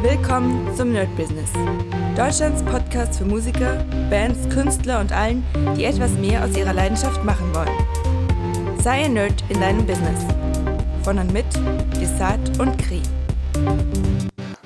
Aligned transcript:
Willkommen 0.00 0.72
zum 0.76 0.92
Nerd 0.92 1.08
Business. 1.16 1.50
Deutschlands 2.16 2.62
Podcast 2.62 3.18
für 3.18 3.24
Musiker, 3.24 3.84
Bands, 4.08 4.48
Künstler 4.48 5.00
und 5.00 5.10
allen, 5.10 5.44
die 5.76 5.86
etwas 5.86 6.12
mehr 6.12 6.44
aus 6.44 6.56
ihrer 6.56 6.72
Leidenschaft 6.72 7.24
machen 7.24 7.52
wollen. 7.52 8.78
Sei 8.80 9.06
ein 9.06 9.14
Nerd 9.14 9.42
in 9.48 9.60
deinem 9.60 9.84
Business. 9.84 10.20
Von 11.02 11.18
und 11.18 11.32
mit 11.32 11.46
Desart 12.00 12.60
und 12.60 12.78
Kri. 12.78 13.02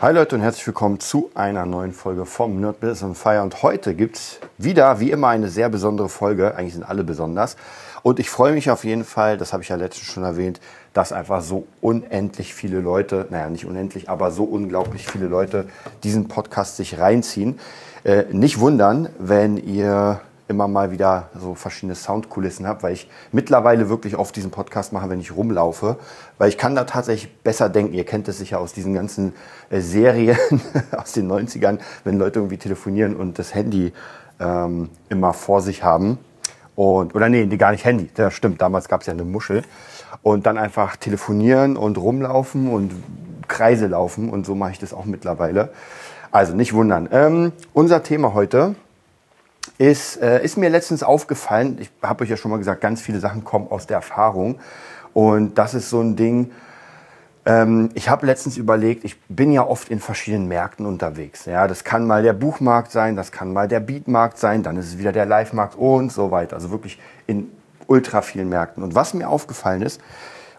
Hi 0.02 0.12
Leute 0.12 0.36
und 0.36 0.42
herzlich 0.42 0.66
willkommen 0.66 1.00
zu 1.00 1.30
einer 1.34 1.64
neuen 1.64 1.94
Folge 1.94 2.26
vom 2.26 2.60
Nerd 2.60 2.80
Business 2.80 3.02
on 3.02 3.14
Fire. 3.14 3.42
Und 3.42 3.62
heute 3.62 3.94
gibt 3.94 4.16
es 4.16 4.38
wieder, 4.58 5.00
wie 5.00 5.12
immer, 5.12 5.28
eine 5.28 5.48
sehr 5.48 5.70
besondere 5.70 6.10
Folge. 6.10 6.56
Eigentlich 6.56 6.74
sind 6.74 6.84
alle 6.84 7.04
besonders. 7.04 7.56
Und 8.02 8.18
ich 8.18 8.28
freue 8.28 8.52
mich 8.52 8.70
auf 8.70 8.84
jeden 8.84 9.04
Fall, 9.04 9.38
das 9.38 9.54
habe 9.54 9.62
ich 9.62 9.70
ja 9.70 9.76
letztens 9.76 10.08
schon 10.08 10.24
erwähnt, 10.24 10.60
dass 10.93 11.12
einfach 11.12 11.43
so 11.43 11.66
unendlich 11.80 12.54
viele 12.54 12.80
Leute, 12.80 13.27
naja, 13.30 13.48
nicht 13.48 13.66
unendlich, 13.66 14.08
aber 14.08 14.30
so 14.30 14.45
unglaublich 14.45 15.07
viele 15.07 15.26
Leute 15.26 15.66
diesen 16.03 16.29
Podcast 16.29 16.76
sich 16.76 16.99
reinziehen. 16.99 17.58
Äh, 18.04 18.25
nicht 18.32 18.61
wundern, 18.61 19.08
wenn 19.18 19.57
ihr 19.57 20.21
immer 20.49 20.68
mal 20.68 20.90
wieder 20.90 21.30
so 21.39 21.54
verschiedene 21.54 21.94
Soundkulissen 21.94 22.66
habt, 22.66 22.82
weil 22.82 22.93
ich 22.93 23.08
mittlerweile 23.32 23.89
wirklich 23.89 24.16
oft 24.16 24.36
diesen 24.36 24.50
Podcast 24.50 24.93
mache, 24.93 25.08
wenn 25.08 25.21
ich 25.21 25.35
rumlaufe, 25.35 25.96
weil 26.39 26.49
ich 26.49 26.58
kann 26.58 26.75
da 26.75 26.85
tatsächlich 26.85 27.35
besser 27.38 27.68
denken. 27.68 27.94
Ihr 27.94 28.04
kennt 28.04 28.29
es 28.29 28.38
sicher 28.38 28.61
aus 28.61 28.72
diesen 28.72 28.93
ganzen 28.93 29.32
äh, 29.71 29.80
Serien 29.80 30.36
aus 30.96 31.13
den 31.13 31.30
90ern, 31.30 31.79
wenn 32.05 32.19
Leute 32.19 32.41
irgendwie 32.41 32.58
telefonieren 32.58 33.16
und 33.16 33.38
das 33.38 33.55
Handy 33.55 33.92
ähm, 34.41 34.91
immer 35.08 35.33
vor 35.33 35.62
sich 35.62 35.83
haben. 35.83 36.19
Und, 36.74 37.14
oder 37.14 37.28
nee, 37.28 37.47
gar 37.56 37.72
nicht 37.72 37.84
Handy, 37.84 38.11
das 38.14 38.34
stimmt, 38.34 38.61
damals 38.61 38.88
gab 38.88 39.02
es 39.02 39.06
ja 39.06 39.12
eine 39.12 39.24
Muschel 39.24 39.62
und 40.22 40.47
dann 40.47 40.58
einfach 40.58 40.97
telefonieren 40.97 41.77
und 41.77 41.98
rumlaufen 41.98 42.70
und 42.70 42.92
Kreise 43.48 43.86
laufen 43.86 44.30
und 44.30 44.47
so 44.47 44.55
mache 44.55 44.72
ich 44.72 44.78
das 44.78 44.92
auch 44.92 45.05
mittlerweile. 45.05 45.70
Also 46.30 46.55
nicht 46.55 46.72
wundern. 46.72 47.08
Ähm, 47.12 47.52
unser 47.72 48.02
Thema 48.02 48.34
heute 48.34 48.74
ist, 49.78 50.20
äh, 50.20 50.42
ist 50.42 50.56
mir 50.56 50.70
letztens 50.70 51.02
aufgefallen, 51.02 51.78
ich 51.80 51.90
habe 52.02 52.24
euch 52.24 52.30
ja 52.30 52.36
schon 52.36 52.50
mal 52.50 52.58
gesagt, 52.58 52.80
ganz 52.80 53.00
viele 53.00 53.20
Sachen 53.20 53.44
kommen 53.44 53.68
aus 53.70 53.86
der 53.86 53.96
Erfahrung 53.96 54.58
und 55.12 55.58
das 55.58 55.74
ist 55.74 55.90
so 55.90 56.00
ein 56.00 56.16
Ding, 56.16 56.50
ähm, 57.44 57.90
ich 57.94 58.08
habe 58.08 58.24
letztens 58.27 58.56
überlegt, 58.56 59.05
ich 59.05 59.20
bin 59.22 59.52
ja 59.52 59.66
oft 59.66 59.88
in 59.88 59.98
verschiedenen 59.98 60.46
Märkten 60.46 60.86
unterwegs. 60.86 61.44
Ja, 61.44 61.66
das 61.66 61.83
kann 61.83 62.06
mal 62.06 62.22
der 62.22 62.33
Buchmarkt 62.34 62.92
sein, 62.92 63.16
das 63.16 63.33
kann 63.33 63.52
mal 63.52 63.66
der 63.66 63.80
Beatmarkt 63.80 64.38
sein, 64.38 64.62
dann 64.62 64.77
ist 64.77 64.86
es 64.86 64.98
wieder 64.98 65.12
der 65.12 65.27
Live-Markt 65.27 65.74
und 65.77 66.12
so 66.12 66.30
weiter. 66.30 66.56
Also 66.56 66.70
wirklich 66.70 67.00
in 67.27 67.50
ultra 67.92 68.22
vielen 68.22 68.48
Märkten. 68.48 68.82
Und 68.82 68.94
was 68.94 69.12
mir 69.12 69.28
aufgefallen 69.28 69.82
ist, 69.82 70.00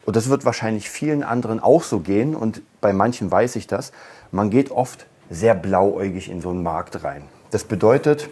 und 0.05 0.15
das 0.15 0.29
wird 0.29 0.45
wahrscheinlich 0.45 0.89
vielen 0.89 1.23
anderen 1.23 1.59
auch 1.59 1.81
so 1.81 1.99
gehen, 1.99 2.35
und 2.35 2.61
bei 2.79 2.93
manchen 2.93 3.31
weiß 3.31 3.55
ich 3.55 3.65
das, 3.65 3.91
man 4.31 4.51
geht 4.51 4.69
oft 4.69 5.07
sehr 5.31 5.55
blauäugig 5.55 6.29
in 6.29 6.41
so 6.41 6.51
einen 6.51 6.61
Markt 6.61 7.03
rein. 7.03 7.23
Das 7.49 7.63
bedeutet, 7.63 8.29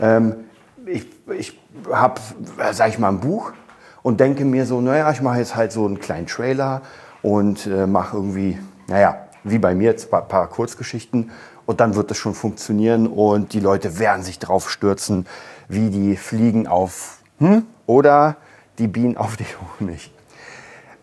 ähm, 0.00 0.34
ich, 0.86 1.06
ich 1.36 1.60
habe, 1.92 2.20
sag 2.72 2.88
ich 2.88 2.98
mal, 2.98 3.10
ein 3.10 3.20
Buch 3.20 3.52
und 4.02 4.18
denke 4.20 4.46
mir 4.46 4.64
so, 4.64 4.80
naja, 4.80 5.10
ich 5.10 5.20
mache 5.20 5.38
jetzt 5.38 5.54
halt 5.54 5.70
so 5.72 5.84
einen 5.84 6.00
kleinen 6.00 6.26
Trailer 6.26 6.80
und 7.20 7.66
äh, 7.66 7.86
mache 7.86 8.16
irgendwie, 8.16 8.58
naja, 8.86 9.26
wie 9.44 9.58
bei 9.58 9.74
mir 9.74 9.94
ein 9.94 10.28
paar 10.28 10.48
Kurzgeschichten 10.48 11.30
und 11.66 11.80
dann 11.80 11.96
wird 11.96 12.10
das 12.10 12.16
schon 12.16 12.34
funktionieren 12.34 13.06
und 13.06 13.52
die 13.52 13.60
Leute 13.60 13.98
werden 13.98 14.22
sich 14.22 14.38
drauf 14.38 14.70
stürzen, 14.70 15.26
wie 15.68 15.90
die 15.90 16.16
Fliegen 16.16 16.66
auf 16.66 17.17
hm? 17.38 17.64
oder 17.86 18.36
die 18.78 18.88
Bienen 18.88 19.16
auf 19.16 19.36
die 19.36 19.46
Honig. 19.80 20.12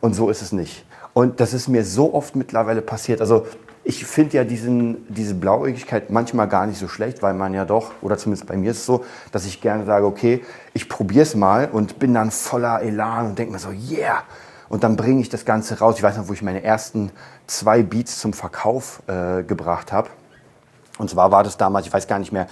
Und 0.02 0.14
so 0.14 0.30
ist 0.30 0.42
es 0.42 0.52
nicht. 0.52 0.86
Und 1.14 1.39
das 1.39 1.53
ist 1.53 1.67
mir 1.67 1.86
so 1.86 2.14
oft 2.14 2.36
mittlerweile 2.36 2.81
passiert. 2.81 3.22
Also 3.22 3.47
ich 3.86 4.05
finde 4.05 4.38
ja 4.38 4.44
diesen, 4.44 5.05
diese 5.14 5.36
Blauäugigkeit 5.36 6.09
manchmal 6.09 6.47
gar 6.47 6.66
nicht 6.66 6.80
so 6.80 6.88
schlecht, 6.88 7.22
weil 7.22 7.36
man 7.36 7.53
ja 7.53 7.66
doch, 7.66 7.92
oder 8.02 8.17
zumindest 8.17 8.47
bei 8.47 8.58
mir 8.58 8.72
ist 8.72 8.80
es 8.80 8.86
so, 8.86 9.05
dass 9.31 9.45
ich 9.45 9.61
gerne 9.61 9.86
sage, 9.86 10.05
okay, 10.05 10.44
ich 10.73 10.89
probiere 10.89 11.21
es 11.21 11.36
mal 11.36 11.70
und 11.71 11.99
bin 11.99 12.14
dann 12.14 12.32
voller 12.32 12.82
Elan 12.82 13.27
und 13.27 13.39
denke 13.39 13.54
mir 13.54 13.59
so, 13.59 13.70
yeah. 13.70 14.23
Und 14.70 14.83
dann 14.83 14.95
bringe 14.95 15.21
ich 15.21 15.30
das 15.30 15.45
Ganze 15.45 15.77
raus. 15.77 15.95
Ich 15.98 16.04
weiß 16.04 16.17
noch, 16.17 16.27
wo 16.27 16.33
ich 16.33 16.42
meine 16.42 16.64
ersten 16.64 17.11
zwei 17.45 17.83
Beats 17.83 18.20
zum 18.20 18.33
Verkauf 18.33 19.04
äh, 19.05 19.43
gebracht 19.43 19.93
habe. 19.93 20.09
Und 20.98 21.09
zwar 21.09 21.32
war 21.32 21.43
das 21.43 21.58
damals, 21.58 21.86
ich 21.86 21.93
weiß 21.93 22.08
gar 22.08 22.17
nicht 22.17 22.32
mehr, 22.32 22.48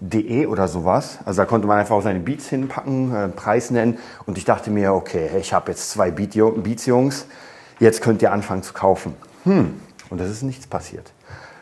Beat.de 0.00 0.46
oder 0.46 0.68
sowas. 0.68 1.18
Also 1.24 1.42
da 1.42 1.46
konnte 1.46 1.66
man 1.66 1.78
einfach 1.78 1.96
auch 1.96 2.02
seine 2.02 2.20
Beats 2.20 2.48
hinpacken, 2.48 3.14
äh, 3.14 3.28
Preis 3.28 3.70
nennen. 3.70 3.98
Und 4.26 4.38
ich 4.38 4.44
dachte 4.44 4.70
mir, 4.70 4.92
okay, 4.92 5.30
ich 5.38 5.52
habe 5.52 5.70
jetzt 5.70 5.90
zwei 5.90 6.10
Beats, 6.10 6.86
Jungs, 6.86 7.26
jetzt 7.78 8.02
könnt 8.02 8.22
ihr 8.22 8.32
anfangen 8.32 8.62
zu 8.62 8.72
kaufen. 8.72 9.14
Hm, 9.44 9.80
und 10.10 10.20
das 10.20 10.30
ist 10.30 10.42
nichts 10.42 10.66
passiert. 10.66 11.12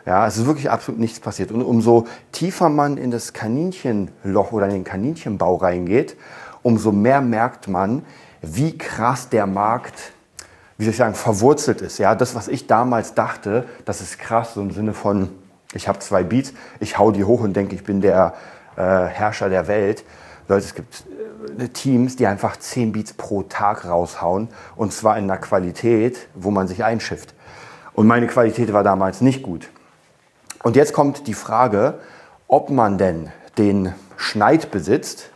Ja, 0.05 0.27
es 0.27 0.37
ist 0.37 0.47
wirklich 0.47 0.71
absolut 0.71 1.01
nichts 1.01 1.21
passiert. 1.21 1.53
Und 1.53 1.63
umso 1.63 2.07
tiefer 2.33 2.69
man 2.69 2.97
in 2.97 3.11
das 3.11 3.33
Kaninchenloch 3.33 4.53
oder 4.53 4.67
in 4.67 4.73
den 4.73 4.85
Kaninchenbau 4.85 5.57
reingeht, 5.57 6.17
umso 6.63 6.91
mehr 6.91 7.21
merkt 7.21 7.69
man, 7.69 8.05
wie 8.41 8.77
krass 8.77 9.29
der 9.29 9.47
Markt, 9.47 10.13
wie 10.77 10.85
soll 10.85 10.91
ich 10.91 10.97
sagen, 10.97 11.15
verwurzelt 11.15 11.81
ist. 11.81 11.99
Ja, 11.99 12.17
das, 12.17 12.35
was 12.35 12.49
ich 12.49 12.67
damals 12.67 13.15
dachte, 13.15 13.67
das 13.85 14.01
ist 14.01 14.19
krass, 14.19 14.55
so 14.55 14.61
im 14.61 14.73
Sinne 14.73 14.93
von, 14.93 15.29
ich 15.75 15.89
habe 15.89 15.99
zwei 15.99 16.23
Beats, 16.23 16.53
ich 16.81 16.99
hau 16.99 17.11
die 17.11 17.25
hoch 17.25 17.41
und 17.41 17.55
denke, 17.55 17.75
ich 17.75 17.85
bin 17.85 18.01
der 18.01 18.35
äh, 18.77 18.81
Herrscher 18.81 19.49
der 19.49 19.69
Welt. 19.69 20.05
Leute, 20.49 20.65
es 20.65 20.75
gibt 20.75 21.05
äh, 21.59 21.69
Teams, 21.69 22.17
die 22.17 22.27
einfach 22.27 22.57
zehn 22.57 22.93
Beats 22.93 23.13
pro 23.13 23.43
Tag 23.43 23.85
raushauen 23.85 24.49
und 24.77 24.93
zwar 24.93 25.17
in 25.19 25.25
einer 25.25 25.39
Qualität, 25.39 26.29
wo 26.35 26.51
man 26.51 26.69
sich 26.69 26.85
einschifft. 26.85 27.35
Und 27.95 28.07
meine 28.07 28.27
Qualität 28.27 28.73
war 28.73 28.83
damals 28.83 29.21
nicht 29.21 29.43
gut. 29.43 29.69
Und 30.63 30.77
jetzt 30.77 30.93
kommt 30.93 31.27
die 31.27 31.35
Frage, 31.35 31.99
ob 32.49 32.71
man 32.71 32.97
denn 32.99 33.31
den 33.59 33.93
Schneid 34.17 34.71
besitzt, 34.71 35.31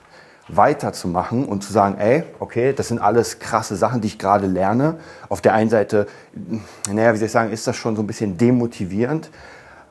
weiterzumachen 0.48 1.44
und 1.44 1.64
zu 1.64 1.72
sagen, 1.72 1.98
ey, 1.98 2.22
okay, 2.38 2.72
das 2.72 2.88
sind 2.88 3.00
alles 3.00 3.40
krasse 3.40 3.74
Sachen, 3.74 4.00
die 4.00 4.06
ich 4.08 4.18
gerade 4.18 4.46
lerne. 4.46 5.00
Auf 5.28 5.40
der 5.40 5.54
einen 5.54 5.70
Seite, 5.70 6.06
naja, 6.88 7.12
wie 7.12 7.18
soll 7.18 7.26
ich 7.26 7.32
sagen, 7.32 7.50
ist 7.50 7.66
das 7.66 7.76
schon 7.76 7.96
so 7.96 8.02
ein 8.02 8.06
bisschen 8.06 8.38
demotivierend, 8.38 9.30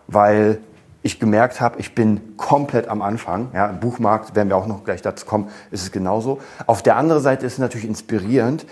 weil 0.08 0.60
ich 1.06 1.20
gemerkt 1.20 1.62
habe, 1.62 1.80
ich 1.80 1.94
bin 1.94 2.36
komplett 2.36 2.88
am 2.88 3.04
Anfang. 3.04 3.50
Ja, 3.54 3.68
Im 3.68 3.80
Buchmarkt, 3.80 4.36
werden 4.36 4.50
wir 4.50 4.58
auch 4.58 4.66
noch 4.66 4.84
gleich 4.84 5.04
dazu 5.04 5.26
kommen, 5.28 5.50
ist 5.70 5.84
es 5.84 5.92
genauso. 5.92 6.40
Auf 6.66 6.82
der 6.82 6.96
anderen 6.96 7.22
Seite 7.22 7.46
ist 7.46 7.54
es 7.54 7.60
natürlich 7.60 7.88
inspirierend, 7.88 8.66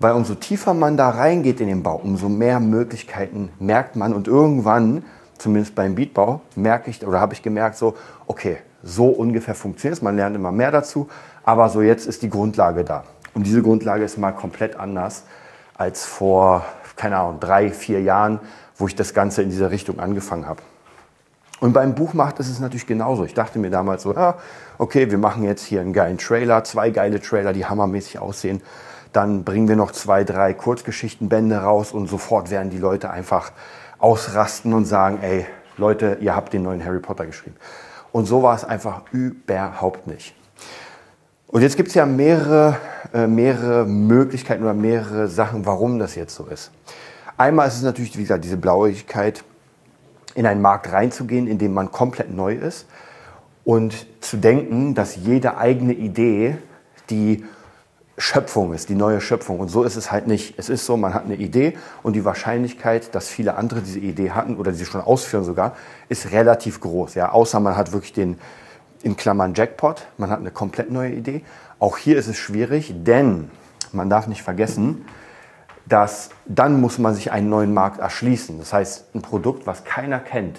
weil 0.00 0.12
umso 0.12 0.34
tiefer 0.34 0.74
man 0.74 0.96
da 0.96 1.10
reingeht 1.10 1.60
in 1.60 1.68
den 1.68 1.82
Bau, 1.84 2.00
umso 2.02 2.28
mehr 2.28 2.58
Möglichkeiten 2.58 3.50
merkt 3.60 3.94
man 3.94 4.14
und 4.14 4.26
irgendwann, 4.26 5.04
zumindest 5.38 5.76
beim 5.76 5.94
Beatbau, 5.94 6.40
merke 6.56 6.90
ich 6.90 7.06
oder 7.06 7.20
habe 7.20 7.34
ich 7.34 7.42
gemerkt, 7.42 7.76
so, 7.76 7.94
okay, 8.26 8.58
so 8.82 9.06
ungefähr 9.06 9.54
funktioniert 9.54 9.98
es. 9.98 10.02
Man 10.02 10.16
lernt 10.16 10.34
immer 10.34 10.50
mehr 10.50 10.72
dazu, 10.72 11.08
aber 11.44 11.68
so 11.68 11.82
jetzt 11.82 12.06
ist 12.06 12.22
die 12.22 12.30
Grundlage 12.30 12.82
da. 12.82 13.04
Und 13.32 13.46
diese 13.46 13.62
Grundlage 13.62 14.02
ist 14.02 14.18
mal 14.18 14.32
komplett 14.32 14.76
anders 14.76 15.22
als 15.74 16.04
vor, 16.04 16.64
keine 16.96 17.18
Ahnung, 17.18 17.38
drei, 17.38 17.70
vier 17.70 18.00
Jahren, 18.00 18.40
wo 18.76 18.88
ich 18.88 18.96
das 18.96 19.14
Ganze 19.14 19.42
in 19.42 19.50
dieser 19.50 19.70
Richtung 19.70 20.00
angefangen 20.00 20.48
habe. 20.48 20.62
Und 21.60 21.72
beim 21.72 21.94
Buchmacht 21.94 22.38
ist 22.38 22.50
es 22.50 22.60
natürlich 22.60 22.86
genauso. 22.86 23.24
Ich 23.24 23.34
dachte 23.34 23.58
mir 23.58 23.70
damals 23.70 24.02
so, 24.02 24.12
ja, 24.12 24.36
okay, 24.78 25.10
wir 25.10 25.18
machen 25.18 25.42
jetzt 25.42 25.64
hier 25.64 25.80
einen 25.80 25.92
geilen 25.92 26.18
Trailer, 26.18 26.64
zwei 26.64 26.90
geile 26.90 27.20
Trailer, 27.20 27.52
die 27.52 27.64
hammermäßig 27.64 28.18
aussehen. 28.18 28.62
Dann 29.12 29.44
bringen 29.44 29.66
wir 29.66 29.76
noch 29.76 29.92
zwei, 29.92 30.24
drei 30.24 30.52
Kurzgeschichtenbände 30.52 31.56
raus 31.56 31.92
und 31.92 32.08
sofort 32.08 32.50
werden 32.50 32.68
die 32.68 32.78
Leute 32.78 33.08
einfach 33.10 33.52
ausrasten 33.98 34.74
und 34.74 34.84
sagen, 34.84 35.18
ey, 35.22 35.46
Leute, 35.78 36.18
ihr 36.20 36.36
habt 36.36 36.52
den 36.52 36.62
neuen 36.62 36.84
Harry 36.84 37.00
Potter 37.00 37.24
geschrieben. 37.24 37.56
Und 38.12 38.26
so 38.26 38.42
war 38.42 38.54
es 38.54 38.64
einfach 38.64 39.02
überhaupt 39.12 40.06
nicht. 40.06 40.34
Und 41.48 41.62
jetzt 41.62 41.76
gibt 41.76 41.88
es 41.88 41.94
ja 41.94 42.04
mehrere, 42.04 42.76
äh, 43.14 43.26
mehrere 43.26 43.86
Möglichkeiten 43.86 44.62
oder 44.62 44.74
mehrere 44.74 45.28
Sachen, 45.28 45.64
warum 45.64 45.98
das 45.98 46.14
jetzt 46.14 46.34
so 46.34 46.44
ist. 46.46 46.70
Einmal 47.38 47.68
ist 47.68 47.76
es 47.76 47.82
natürlich, 47.82 48.16
wie 48.16 48.22
gesagt, 48.22 48.44
diese 48.44 48.56
Blauigkeit, 48.56 49.44
in 50.36 50.46
einen 50.46 50.62
Markt 50.62 50.92
reinzugehen, 50.92 51.48
in 51.48 51.58
dem 51.58 51.74
man 51.74 51.90
komplett 51.90 52.32
neu 52.32 52.54
ist 52.54 52.86
und 53.64 54.06
zu 54.20 54.36
denken, 54.36 54.94
dass 54.94 55.16
jede 55.16 55.56
eigene 55.56 55.92
Idee 55.92 56.56
die 57.10 57.44
Schöpfung 58.18 58.72
ist, 58.72 58.88
die 58.88 58.94
neue 58.94 59.20
Schöpfung. 59.20 59.60
Und 59.60 59.68
so 59.68 59.82
ist 59.82 59.96
es 59.96 60.12
halt 60.12 60.26
nicht. 60.26 60.58
Es 60.58 60.68
ist 60.68 60.86
so, 60.86 60.96
man 60.96 61.14
hat 61.14 61.24
eine 61.24 61.34
Idee 61.34 61.76
und 62.02 62.14
die 62.14 62.24
Wahrscheinlichkeit, 62.24 63.14
dass 63.14 63.28
viele 63.28 63.56
andere 63.56 63.80
diese 63.82 63.98
Idee 63.98 64.30
hatten 64.30 64.56
oder 64.56 64.72
sie 64.72 64.86
schon 64.86 65.00
ausführen 65.00 65.44
sogar, 65.44 65.74
ist 66.08 66.30
relativ 66.32 66.80
groß. 66.80 67.14
Ja, 67.14 67.32
außer 67.32 67.60
man 67.60 67.76
hat 67.76 67.92
wirklich 67.92 68.12
den, 68.12 68.38
in 69.02 69.16
Klammern 69.16 69.52
Jackpot, 69.54 70.06
man 70.16 70.30
hat 70.30 70.40
eine 70.40 70.50
komplett 70.50 70.90
neue 70.90 71.12
Idee. 71.12 71.42
Auch 71.78 71.98
hier 71.98 72.18
ist 72.18 72.28
es 72.28 72.36
schwierig, 72.36 72.94
denn 73.04 73.50
man 73.92 74.08
darf 74.08 74.26
nicht 74.26 74.42
vergessen, 74.42 75.04
dass 75.86 76.30
dann 76.46 76.80
muss 76.80 76.98
man 76.98 77.14
sich 77.14 77.30
einen 77.32 77.48
neuen 77.48 77.72
Markt 77.72 78.00
erschließen. 78.00 78.58
Das 78.58 78.72
heißt, 78.72 79.14
ein 79.14 79.22
Produkt, 79.22 79.66
was 79.66 79.84
keiner 79.84 80.18
kennt, 80.18 80.58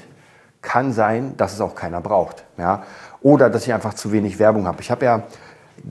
kann 0.61 0.93
sein, 0.93 1.35
dass 1.37 1.53
es 1.53 1.61
auch 1.61 1.75
keiner 1.75 2.01
braucht. 2.01 2.45
Ja? 2.57 2.83
Oder 3.21 3.49
dass 3.49 3.65
ich 3.67 3.73
einfach 3.73 3.93
zu 3.93 4.11
wenig 4.11 4.39
Werbung 4.39 4.67
habe. 4.67 4.81
Ich 4.81 4.89
habe 4.89 5.05
ja 5.05 5.23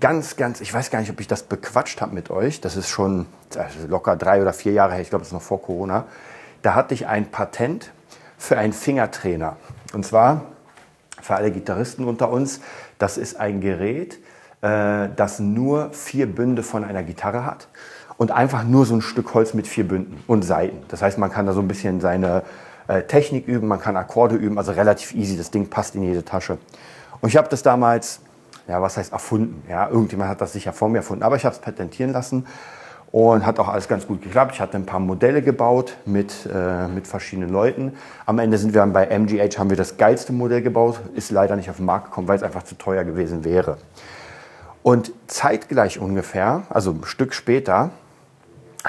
ganz, 0.01 0.37
ganz, 0.37 0.61
ich 0.61 0.73
weiß 0.73 0.91
gar 0.91 1.01
nicht, 1.01 1.11
ob 1.11 1.21
ich 1.21 1.29
das 1.29 1.43
bequatscht 1.43 2.01
habe 2.01 2.15
mit 2.15 2.31
euch. 2.31 2.61
Das 2.61 2.77
ist 2.77 2.89
schon 2.89 3.27
also 3.57 3.87
locker 3.87 4.17
drei 4.17 4.41
oder 4.41 4.53
vier 4.53 4.73
Jahre 4.73 4.95
her, 4.95 5.01
ich 5.01 5.11
glaube, 5.11 5.21
das 5.21 5.29
ist 5.29 5.35
noch 5.35 5.43
vor 5.43 5.63
Corona. 5.63 6.05
Da 6.63 6.75
hatte 6.75 6.95
ich 6.95 7.07
ein 7.07 7.31
Patent 7.31 7.93
für 8.39 8.59
einen 8.59 8.73
Fingertrainer. 8.73 9.57
Und 9.93 10.05
zwar 10.05 10.43
für 11.21 11.35
alle 11.35 11.51
Gitarristen 11.51 12.05
unter 12.05 12.31
uns, 12.31 12.61
das 12.99 13.19
ist 13.19 13.39
ein 13.39 13.61
Gerät, 13.61 14.19
äh, 14.63 15.09
das 15.15 15.39
nur 15.39 15.91
vier 15.93 16.27
Bünde 16.27 16.63
von 16.63 16.85
einer 16.85 17.03
Gitarre 17.03 17.45
hat 17.45 17.69
und 18.19 18.31
einfach 18.31 18.65
nur 18.65 18.87
so 18.87 18.95
ein 18.95 19.03
Stück 19.03 19.35
Holz 19.35 19.55
mit 19.55 19.67
vier 19.67 19.87
Bünden 19.87 20.23
und 20.27 20.43
Saiten. 20.43 20.79
Das 20.89 21.03
heißt, 21.03 21.19
man 21.19 21.31
kann 21.31 21.47
da 21.47 21.53
so 21.53 21.61
ein 21.61 21.69
bisschen 21.69 22.01
seine 22.01 22.43
äh, 22.89 23.03
Technik 23.03 23.47
üben, 23.47 23.69
man 23.69 23.81
kann 23.81 23.97
Akkorde 23.97 24.37
üben, 24.37 24.59
also 24.59 24.73
relativ 24.73 25.15
easy. 25.15 25.37
Das 25.37 25.51
Ding 25.51 25.69
passt 25.69 25.95
in 25.95 26.03
jede 26.03 26.25
Tasche. 26.25 26.59
Und 27.21 27.29
ich 27.29 27.37
habe 27.37 27.49
das 27.49 27.63
damals, 27.63 28.21
ja, 28.69 28.81
was 28.81 28.97
heißt 28.97 29.13
erfunden? 29.13 29.63
Ja, 29.69 29.89
irgendjemand 29.89 30.31
hat 30.31 30.41
das 30.41 30.53
sicher 30.53 30.73
vor 30.73 30.89
mir 30.89 30.99
erfunden, 30.99 31.23
aber 31.23 31.37
ich 31.37 31.45
habe 31.45 31.55
es 31.55 31.61
patentieren 31.61 32.13
lassen 32.13 32.47
und 33.13 33.47
hat 33.47 33.59
auch 33.59 33.69
alles 33.69 33.89
ganz 33.89 34.07
gut 34.07 34.23
geklappt. 34.23 34.53
Ich 34.55 34.61
hatte 34.61 34.77
ein 34.77 34.87
paar 34.87 35.01
Modelle 35.01 35.43
gebaut 35.43 35.97
mit, 36.05 36.49
äh, 36.53 36.89
mit 36.89 37.07
verschiedenen 37.07 37.51
Leuten. 37.51 37.95
Am 38.27 38.39
Ende 38.39 38.59
sind 38.59 38.75
wir 38.75 38.81
dann 38.81 38.93
bei 38.93 39.07
MGH, 39.07 39.59
haben 39.59 39.71
wir 39.71 39.77
das 39.77 39.97
geilste 39.97 40.33
Modell 40.33 40.63
gebaut, 40.63 41.01
ist 41.15 41.31
leider 41.31 41.57
nicht 41.57 41.71
auf 41.71 41.77
den 41.77 41.87
Markt 41.87 42.07
gekommen, 42.07 42.29
weil 42.29 42.37
es 42.37 42.43
einfach 42.43 42.63
zu 42.63 42.77
teuer 42.77 43.05
gewesen 43.05 43.45
wäre. 43.45 43.79
Und 44.83 45.13
zeitgleich 45.27 45.99
ungefähr, 45.99 46.63
also 46.69 46.93
ein 46.93 47.05
Stück 47.05 47.35
später, 47.35 47.91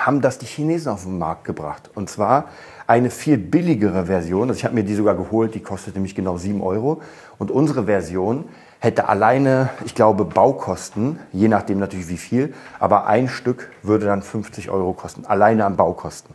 haben 0.06 0.22
das 0.22 0.38
die 0.38 0.46
Chinesen 0.46 0.92
auf 0.92 1.04
den 1.04 1.18
Markt 1.18 1.44
gebracht. 1.44 1.90
Und 1.96 2.10
zwar 2.10 2.46
eine 2.88 3.10
viel 3.10 3.38
billigere 3.38 4.06
Version. 4.06 4.50
Also 4.50 4.60
ich 4.60 4.66
habe 4.66 4.76
mir 4.76 4.84
die 4.84 4.96
sogar 4.96 5.16
geholt, 5.16 5.56
die 5.56 5.60
kostet 5.60 5.96
nämlich 5.96 6.16
genau 6.16 6.38
7 6.38 6.62
Euro. 6.62 7.02
Und 7.38 7.52
unsere 7.52 7.86
Version 7.86 8.46
hätte 8.80 9.10
alleine, 9.10 9.70
ich 9.86 9.96
glaube, 9.96 10.24
Baukosten, 10.26 11.20
je 11.34 11.48
nachdem 11.48 11.80
natürlich 11.80 12.08
wie 12.10 12.18
viel, 12.18 12.54
aber 12.80 13.08
ein 13.08 13.28
Stück 13.28 13.70
würde 13.84 14.06
dann 14.06 14.22
50 14.22 14.70
Euro 14.70 14.94
kosten, 14.94 15.26
alleine 15.26 15.66
an 15.66 15.76
Baukosten. 15.76 16.34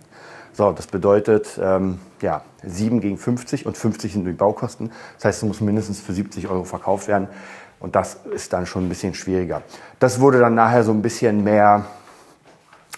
So, 0.53 0.70
das 0.73 0.87
bedeutet, 0.87 1.58
ähm, 1.62 1.99
ja, 2.20 2.43
7 2.62 3.00
gegen 3.00 3.17
50 3.17 3.65
und 3.65 3.76
50 3.76 4.12
sind 4.12 4.26
die 4.26 4.32
Baukosten. 4.32 4.93
Das 5.17 5.25
heißt, 5.25 5.43
es 5.43 5.49
muss 5.49 5.61
mindestens 5.62 6.00
für 6.00 6.12
70 6.12 6.49
Euro 6.49 6.65
verkauft 6.65 7.08
werden. 7.08 7.29
Und 7.81 7.97
das 7.97 8.19
ist 8.32 8.53
dann 8.53 8.67
schon 8.67 8.85
ein 8.85 8.88
bisschen 8.88 9.15
schwieriger. 9.15 9.62
Das 9.99 10.20
wurde 10.20 10.38
dann 10.41 10.55
nachher 10.55 10.85
so 10.85 10.93
ein 10.93 11.00
bisschen 11.00 11.43
mehr, 11.43 11.87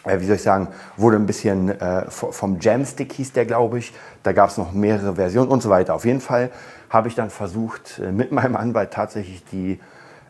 wie 0.04 0.26
soll 0.26 0.36
ich 0.36 0.42
sagen, 0.42 0.68
wurde 0.96 1.16
ein 1.16 1.26
bisschen 1.26 1.68
äh, 1.80 2.10
vom 2.10 2.58
Jamstick 2.60 3.12
hieß 3.12 3.32
der, 3.32 3.46
glaube 3.46 3.78
ich. 3.78 3.94
Da 4.22 4.32
gab 4.32 4.50
es 4.50 4.58
noch 4.58 4.72
mehrere 4.72 5.14
Versionen 5.14 5.48
und 5.50 5.62
so 5.62 5.70
weiter. 5.70 5.94
Auf 5.94 6.04
jeden 6.04 6.20
Fall 6.20 6.50
habe 6.90 7.08
ich 7.08 7.14
dann 7.14 7.30
versucht, 7.30 7.98
äh, 7.98 8.12
mit 8.12 8.30
meinem 8.32 8.56
Anwalt 8.56 8.92
tatsächlich 8.92 9.44
die 9.46 9.80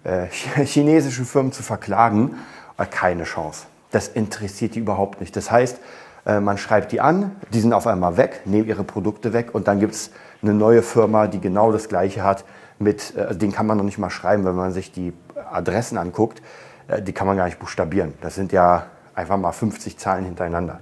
äh, 0.04 0.26
chinesischen 0.64 1.24
Firmen 1.24 1.52
zu 1.52 1.62
verklagen. 1.62 2.36
Aber 2.76 2.86
keine 2.86 3.24
Chance. 3.24 3.66
Das 3.90 4.08
interessiert 4.08 4.74
die 4.74 4.80
überhaupt 4.80 5.20
nicht. 5.20 5.36
Das 5.36 5.50
heißt, 5.50 5.78
äh, 6.26 6.40
man 6.40 6.58
schreibt 6.58 6.92
die 6.92 7.00
an, 7.00 7.32
die 7.52 7.60
sind 7.60 7.72
auf 7.72 7.86
einmal 7.86 8.16
weg, 8.16 8.42
nehmen 8.44 8.66
ihre 8.66 8.84
Produkte 8.84 9.32
weg 9.32 9.54
und 9.54 9.68
dann 9.68 9.80
gibt 9.80 9.94
es 9.94 10.10
eine 10.42 10.54
neue 10.54 10.82
Firma, 10.82 11.26
die 11.26 11.40
genau 11.40 11.72
das 11.72 11.88
gleiche 11.88 12.22
hat. 12.22 12.44
Mit, 12.78 13.14
äh, 13.16 13.34
den 13.34 13.52
kann 13.52 13.66
man 13.66 13.76
noch 13.78 13.84
nicht 13.84 13.98
mal 13.98 14.10
schreiben, 14.10 14.44
wenn 14.44 14.56
man 14.56 14.72
sich 14.72 14.92
die 14.92 15.12
Adressen 15.50 15.98
anguckt. 15.98 16.42
Äh, 16.88 17.02
die 17.02 17.12
kann 17.12 17.26
man 17.26 17.36
gar 17.36 17.44
nicht 17.44 17.58
buchstabieren. 17.58 18.14
Das 18.20 18.34
sind 18.34 18.52
ja 18.52 18.86
einfach 19.14 19.36
mal 19.36 19.52
50 19.52 19.98
Zahlen 19.98 20.24
hintereinander. 20.24 20.80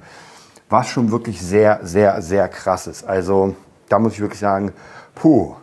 Was 0.69 0.89
schon 0.89 1.11
wirklich 1.11 1.41
sehr, 1.41 1.81
sehr, 1.83 2.23
sehr 2.23 2.49
krass 2.49 2.87
ist. 2.87 3.05
Also 3.05 3.55
da 3.89 3.99
muss 3.99 4.15
ich 4.15 4.21
wirklich 4.21 4.41
sagen, 4.41 4.73
puh. 5.15 5.55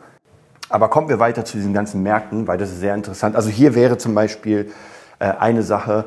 Aber 0.69 0.89
kommen 0.89 1.09
wir 1.09 1.19
weiter 1.19 1.45
zu 1.45 1.57
diesen 1.57 1.73
ganzen 1.73 2.03
Märkten, 2.03 2.47
weil 2.47 2.59
das 2.59 2.69
ist 2.69 2.79
sehr 2.79 2.93
interessant. 2.93 3.35
Also 3.35 3.49
hier 3.49 3.73
wäre 3.73 3.97
zum 3.97 4.13
Beispiel 4.13 4.71
äh, 5.17 5.25
eine 5.25 5.63
Sache, 5.63 6.05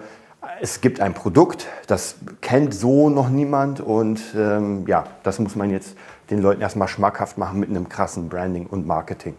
es 0.61 0.81
gibt 0.81 1.00
ein 1.00 1.14
Produkt, 1.14 1.67
das 1.88 2.17
kennt 2.41 2.73
so 2.75 3.11
noch 3.11 3.29
niemand 3.29 3.81
und 3.81 4.20
ähm, 4.37 4.85
ja, 4.87 5.05
das 5.25 5.41
muss 5.41 5.56
man 5.56 5.70
jetzt 5.70 5.97
den 6.31 6.41
Leuten 6.41 6.61
erstmal 6.61 6.87
schmackhaft 6.87 7.38
machen 7.38 7.59
mit 7.59 7.70
einem 7.70 7.88
krassen 7.88 8.29
Branding 8.29 8.67
und 8.67 8.87
Marketing. 8.87 9.35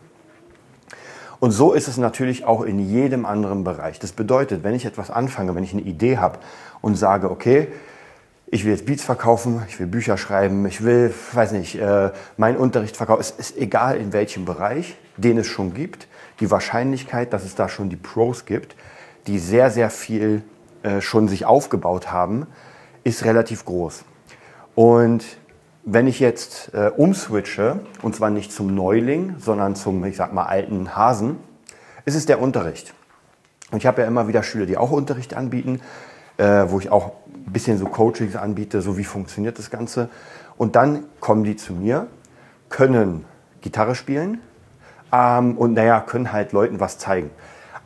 Und 1.44 1.52
so 1.52 1.74
ist 1.74 1.90
es 1.90 1.98
natürlich 1.98 2.46
auch 2.46 2.62
in 2.62 2.80
jedem 2.80 3.26
anderen 3.26 3.66
Bereich. 3.66 4.00
Das 4.00 4.14
bedeutet, 4.14 4.64
wenn 4.64 4.74
ich 4.76 4.86
etwas 4.86 5.12
anfange, 5.12 5.54
wenn 5.56 5.64
ich 5.66 5.74
eine 5.74 5.82
Idee 5.82 6.18
habe 6.18 6.40
und 6.80 6.96
sage, 6.96 7.30
okay, 7.30 7.68
ich 8.46 8.64
will 8.64 8.72
jetzt 8.72 8.86
Beats 8.86 9.04
verkaufen, 9.04 9.62
ich 9.68 9.78
will 9.78 9.88
Bücher 9.88 10.16
schreiben, 10.16 10.66
ich 10.66 10.86
will, 10.86 11.14
weiß 11.34 11.52
nicht, 11.52 11.76
äh, 11.76 12.12
meinen 12.38 12.56
Unterricht 12.56 12.96
verkaufen. 12.96 13.20
Es 13.20 13.32
ist 13.32 13.58
egal 13.58 13.98
in 13.98 14.14
welchem 14.14 14.46
Bereich, 14.46 14.96
den 15.18 15.38
es 15.38 15.48
schon 15.48 15.74
gibt. 15.74 16.08
Die 16.40 16.50
Wahrscheinlichkeit, 16.50 17.34
dass 17.34 17.44
es 17.44 17.56
da 17.56 17.68
schon 17.68 17.90
die 17.90 17.98
Pros 17.98 18.46
gibt, 18.46 18.78
die 19.28 19.38
sehr, 19.38 19.70
sehr 19.70 19.90
viel 19.90 20.44
äh, 20.84 21.02
schon 21.02 21.28
sich 21.28 21.46
aufgebaut 21.46 22.10
haben, 22.10 22.48
ist 23.04 23.26
relativ 23.26 23.66
groß. 23.66 24.06
Und 24.76 25.26
wenn 25.86 26.08
ich 26.08 26.20
jetzt 26.20 26.74
äh, 26.74 26.92
umswitche, 26.96 27.80
und 28.02 28.16
zwar 28.16 28.30
nicht 28.30 28.52
zum 28.52 28.74
Neuling, 28.74 29.36
sondern 29.40 29.76
zum, 29.76 30.04
ich 30.06 30.16
sag 30.16 30.34
mal, 30.34 30.46
alten 30.46 30.96
Hasen, 30.96 31.38
ist 32.06 32.16
es 32.16 32.26
der 32.26 32.42
Unterricht. 32.42 32.94
Und 33.72 33.80
ich 33.80 33.86
habe 33.86 34.02
ja 34.02 34.08
immer 34.08 34.28
wieder 34.28 34.44
Schüler, 34.44 34.66
die 34.66 34.78
auch 34.78 34.92
Unterricht 34.92 35.34
anbieten, 35.34 35.82
äh, 36.38 36.66
wo 36.68 36.80
ich 36.80 36.92
auch 36.92 37.14
ein 37.46 37.52
bisschen 37.52 37.78
so 37.78 37.86
Coachings 37.86 38.36
anbiete, 38.36 38.82
so 38.82 38.98
wie 38.98 39.04
funktioniert 39.04 39.60
das 39.60 39.70
Ganze. 39.70 40.10
Und 40.58 40.76
dann 40.76 41.06
kommen 41.20 41.44
die 41.44 41.56
zu 41.56 41.74
mir, 41.74 42.08
können 42.70 43.26
Gitarre 43.62 43.96
spielen 43.96 44.40
ähm, 45.12 45.58
und 45.58 45.74
naja, 45.74 46.02
können 46.02 46.32
halt 46.32 46.52
Leuten 46.52 46.80
was 46.80 46.98
zeigen. 46.98 47.30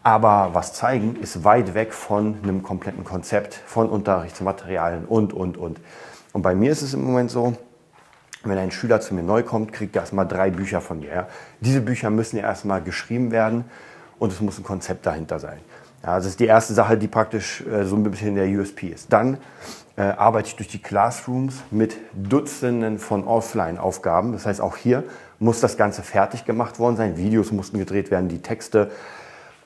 Aber 0.04 0.52
was 0.54 0.74
zeigen 0.74 1.18
ist 1.18 1.44
weit 1.44 1.74
weg 1.74 1.94
von 1.94 2.38
einem 2.44 2.64
kompletten 2.64 3.04
Konzept, 3.04 3.56
von 3.56 3.90
Unterrichtsmaterialien 3.90 5.06
und, 5.06 5.34
und, 5.34 5.58
und. 5.58 5.80
Und 6.32 6.42
bei 6.42 6.56
mir 6.56 6.72
ist 6.72 6.82
es 6.82 6.94
im 6.94 7.04
Moment 7.04 7.32
so, 7.32 7.58
wenn 8.44 8.58
ein 8.58 8.72
Schüler 8.72 9.02
zu 9.02 9.14
mir 9.14 9.24
neu 9.24 9.44
kommt, 9.44 9.74
kriegt 9.74 9.96
er 9.96 10.04
erstmal 10.04 10.28
drei 10.28 10.50
Bücher 10.50 10.82
von 10.82 11.00
mir. 11.00 11.10
Ja. 11.10 11.28
Diese 11.60 11.82
Bücher 11.82 12.10
müssen 12.10 12.38
ja 12.38 12.44
erstmal 12.44 12.82
geschrieben 12.82 13.32
werden 13.32 13.66
und 14.20 14.32
es 14.32 14.42
muss 14.42 14.58
ein 14.58 14.64
Konzept 14.64 15.06
dahinter 15.06 15.40
sein. 15.40 15.60
Ja, 16.04 16.16
das 16.18 16.26
ist 16.28 16.40
die 16.40 16.46
erste 16.46 16.74
Sache, 16.74 16.98
die 16.98 17.08
praktisch 17.08 17.62
äh, 17.66 17.84
so 17.84 17.96
ein 17.96 18.04
bisschen 18.04 18.36
der 18.36 18.48
USP 18.48 18.88
ist. 18.88 19.12
Dann 19.12 19.38
äh, 19.98 20.02
arbeite 20.02 20.50
ich 20.50 20.56
durch 20.56 20.70
die 20.70 20.82
Classrooms 20.82 21.56
mit 21.72 21.98
Dutzenden 22.14 23.00
von 23.00 23.26
Offline-Aufgaben. 23.26 24.32
Das 24.32 24.46
heißt, 24.46 24.62
auch 24.62 24.78
hier 24.78 25.04
muss 25.40 25.60
das 25.60 25.76
Ganze 25.76 26.04
fertig 26.04 26.46
gemacht 26.46 26.80
worden 26.80 26.98
sein. 26.98 27.18
Videos 27.18 27.52
mussten 27.52 27.80
gedreht 27.80 28.12
werden, 28.12 28.30
die 28.30 28.42
Texte 28.42 28.92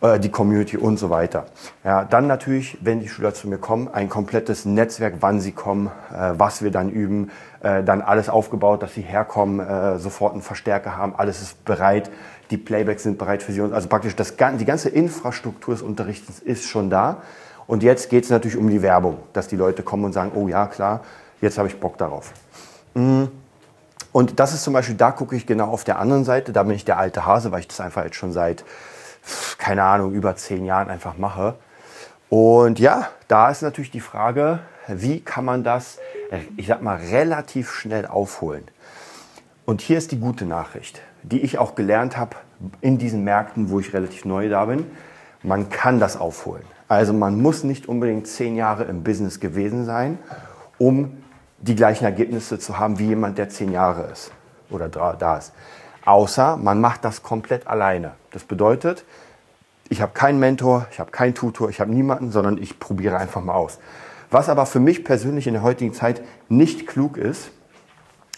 äh, 0.01 0.19
die 0.19 0.29
Community 0.29 0.77
und 0.77 0.97
so 0.97 1.09
weiter. 1.09 1.45
Ja, 1.83 2.03
dann 2.03 2.27
natürlich, 2.27 2.77
wenn 2.81 2.99
die 2.99 3.07
Schüler 3.07 3.33
zu 3.33 3.47
mir 3.47 3.57
kommen, 3.57 3.87
ein 3.87 4.09
komplettes 4.09 4.65
Netzwerk, 4.65 5.15
wann 5.19 5.39
sie 5.39 5.51
kommen, 5.51 5.91
äh, 6.11 6.33
was 6.37 6.61
wir 6.61 6.71
dann 6.71 6.89
üben, 6.89 7.31
äh, 7.61 7.83
dann 7.83 8.01
alles 8.01 8.29
aufgebaut, 8.29 8.81
dass 8.83 8.93
sie 8.93 9.01
herkommen, 9.01 9.59
äh, 9.59 9.99
sofort 9.99 10.33
einen 10.33 10.41
Verstärker 10.41 10.97
haben, 10.97 11.13
alles 11.15 11.41
ist 11.41 11.63
bereit, 11.65 12.09
die 12.49 12.57
Playbacks 12.57 13.03
sind 13.03 13.17
bereit 13.17 13.43
für 13.43 13.51
sie. 13.51 13.61
Also 13.61 13.87
praktisch 13.87 14.15
das, 14.15 14.35
die 14.35 14.65
ganze 14.65 14.89
Infrastruktur 14.89 15.73
des 15.73 15.81
Unterrichts 15.81 16.39
ist 16.39 16.65
schon 16.65 16.89
da. 16.89 17.17
Und 17.67 17.83
jetzt 17.83 18.09
geht 18.09 18.25
es 18.25 18.29
natürlich 18.29 18.57
um 18.57 18.69
die 18.69 18.81
Werbung, 18.81 19.19
dass 19.33 19.47
die 19.47 19.55
Leute 19.55 19.83
kommen 19.83 20.03
und 20.03 20.13
sagen, 20.13 20.31
oh 20.35 20.47
ja, 20.47 20.65
klar, 20.65 21.01
jetzt 21.39 21.57
habe 21.57 21.67
ich 21.69 21.79
Bock 21.79 21.97
darauf. 21.97 22.33
Mhm. 22.93 23.29
Und 24.11 24.39
das 24.41 24.53
ist 24.53 24.63
zum 24.63 24.73
Beispiel, 24.73 24.95
da 24.95 25.11
gucke 25.11 25.35
ich 25.35 25.45
genau 25.45 25.69
auf 25.69 25.85
der 25.85 25.99
anderen 25.99 26.25
Seite, 26.25 26.51
da 26.51 26.63
bin 26.63 26.75
ich 26.75 26.83
der 26.83 26.97
alte 26.97 27.25
Hase, 27.25 27.51
weil 27.51 27.61
ich 27.61 27.67
das 27.67 27.79
einfach 27.79 28.03
jetzt 28.03 28.17
schon 28.17 28.33
seit 28.33 28.65
keine 29.57 29.83
Ahnung, 29.83 30.13
über 30.13 30.35
zehn 30.35 30.65
Jahren 30.65 30.89
einfach 30.89 31.17
mache. 31.17 31.55
Und 32.29 32.79
ja, 32.79 33.09
da 33.27 33.49
ist 33.49 33.61
natürlich 33.61 33.91
die 33.91 33.99
Frage, 33.99 34.59
wie 34.87 35.19
kann 35.19 35.45
man 35.45 35.63
das, 35.63 35.99
ich 36.57 36.67
sag 36.67 36.81
mal, 36.81 36.97
relativ 36.97 37.71
schnell 37.71 38.05
aufholen? 38.05 38.63
Und 39.65 39.81
hier 39.81 39.97
ist 39.97 40.11
die 40.11 40.19
gute 40.19 40.45
Nachricht, 40.45 41.01
die 41.23 41.41
ich 41.41 41.57
auch 41.57 41.75
gelernt 41.75 42.17
habe 42.17 42.35
in 42.81 42.97
diesen 42.97 43.23
Märkten, 43.23 43.69
wo 43.69 43.79
ich 43.79 43.93
relativ 43.93 44.25
neu 44.25 44.49
da 44.49 44.65
bin. 44.65 44.85
Man 45.43 45.69
kann 45.69 45.99
das 45.99 46.17
aufholen. 46.17 46.63
Also 46.87 47.13
man 47.13 47.41
muss 47.41 47.63
nicht 47.63 47.87
unbedingt 47.87 48.27
zehn 48.27 48.55
Jahre 48.55 48.83
im 48.83 49.03
Business 49.03 49.39
gewesen 49.39 49.85
sein, 49.85 50.19
um 50.77 51.23
die 51.59 51.75
gleichen 51.75 52.05
Ergebnisse 52.05 52.59
zu 52.59 52.79
haben 52.79 52.99
wie 52.99 53.07
jemand, 53.07 53.37
der 53.37 53.49
zehn 53.49 53.71
Jahre 53.71 54.09
ist 54.11 54.31
oder 54.69 54.89
da 54.89 55.37
ist. 55.37 55.53
Außer 56.11 56.57
man 56.57 56.81
macht 56.81 57.05
das 57.05 57.23
komplett 57.23 57.67
alleine. 57.67 58.15
Das 58.31 58.43
bedeutet, 58.43 59.05
ich 59.87 60.01
habe 60.01 60.11
keinen 60.11 60.41
Mentor, 60.41 60.85
ich 60.91 60.99
habe 60.99 61.09
keinen 61.09 61.33
Tutor, 61.35 61.69
ich 61.69 61.79
habe 61.79 61.89
niemanden, 61.89 62.31
sondern 62.31 62.57
ich 62.57 62.81
probiere 62.81 63.17
einfach 63.17 63.41
mal 63.41 63.53
aus. 63.53 63.79
Was 64.29 64.49
aber 64.49 64.65
für 64.65 64.81
mich 64.81 65.05
persönlich 65.05 65.47
in 65.47 65.53
der 65.53 65.63
heutigen 65.63 65.93
Zeit 65.93 66.21
nicht 66.49 66.85
klug 66.85 67.15
ist, 67.15 67.51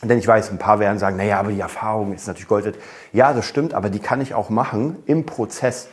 denn 0.04 0.20
ich 0.20 0.28
weiß, 0.28 0.52
ein 0.52 0.60
paar 0.60 0.80
werden 0.80 1.00
sagen, 1.00 1.18
naja, 1.18 1.40
aber 1.40 1.50
die 1.50 1.62
Erfahrung 1.62 2.14
ist 2.14 2.28
natürlich 2.28 2.48
Gold. 2.48 2.78
Ja, 3.12 3.34
das 3.34 3.48
stimmt, 3.48 3.74
aber 3.74 3.90
die 3.90 3.98
kann 4.00 4.22
ich 4.22 4.36
auch 4.36 4.52
machen 4.52 4.98
im 5.08 5.26
Prozess. 5.26 5.88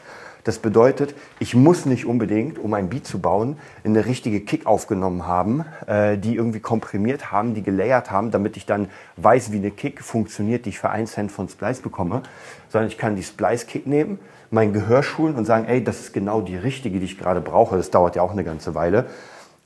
Das 0.45 0.59
bedeutet, 0.59 1.15
ich 1.39 1.55
muss 1.55 1.85
nicht 1.87 2.07
unbedingt, 2.07 2.59
um 2.59 2.73
ein 2.75 2.89
Beat 2.89 3.07
zu 3.07 3.19
bauen, 3.19 3.59
eine 3.85 4.07
richtige 4.07 4.41
Kick 4.41 4.67
aufgenommen 4.67 5.27
haben, 5.27 5.65
äh, 5.87 6.17
die 6.17 6.37
irgendwie 6.37 6.61
komprimiert 6.61 7.31
haben, 7.31 7.55
die 7.55 7.63
gelayert 7.63 8.11
haben, 8.11 8.31
damit 8.31 8.57
ich 8.57 8.67
dann 8.67 8.89
weiß, 9.17 9.53
wie 9.53 9.59
eine 9.59 9.71
Kick 9.71 10.03
funktioniert, 10.03 10.65
die 10.65 10.71
ich 10.71 10.79
für 10.79 10.91
einen 10.91 11.07
Cent 11.07 11.31
von 11.31 11.49
Splice 11.49 11.83
bekomme, 11.83 12.23
sondern 12.69 12.89
ich 12.89 12.97
kann 12.97 13.17
die 13.17 13.23
Splice-Kick 13.23 13.87
nehmen, 13.87 14.19
mein 14.51 14.73
Gehör 14.73 15.03
schulen 15.03 15.37
und 15.37 15.45
sagen, 15.45 15.67
ey, 15.67 15.85
das 15.85 16.01
ist 16.01 16.13
genau 16.13 16.41
die 16.41 16.57
richtige, 16.57 16.99
die 16.99 17.05
ich 17.05 17.19
gerade 17.19 17.41
brauche. 17.41 17.77
Das 17.77 17.91
dauert 17.91 18.17
ja 18.17 18.23
auch 18.23 18.33
eine 18.33 18.45
ganze 18.45 18.75
Weile. 18.75 19.07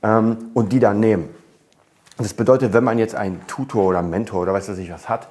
Ähm, 0.03 0.37
und 0.53 0.71
die 0.71 0.79
dann 0.79 0.99
nehmen. 0.99 1.29
Das 2.17 2.33
bedeutet, 2.33 2.73
wenn 2.73 2.83
man 2.83 2.97
jetzt 2.97 3.15
einen 3.15 3.45
Tutor 3.47 3.85
oder 3.85 4.01
Mentor 4.01 4.43
oder 4.43 4.53
weiß 4.53 4.69
was 4.69 4.77
ich 4.77 4.91
was 4.91 5.09
hat, 5.09 5.27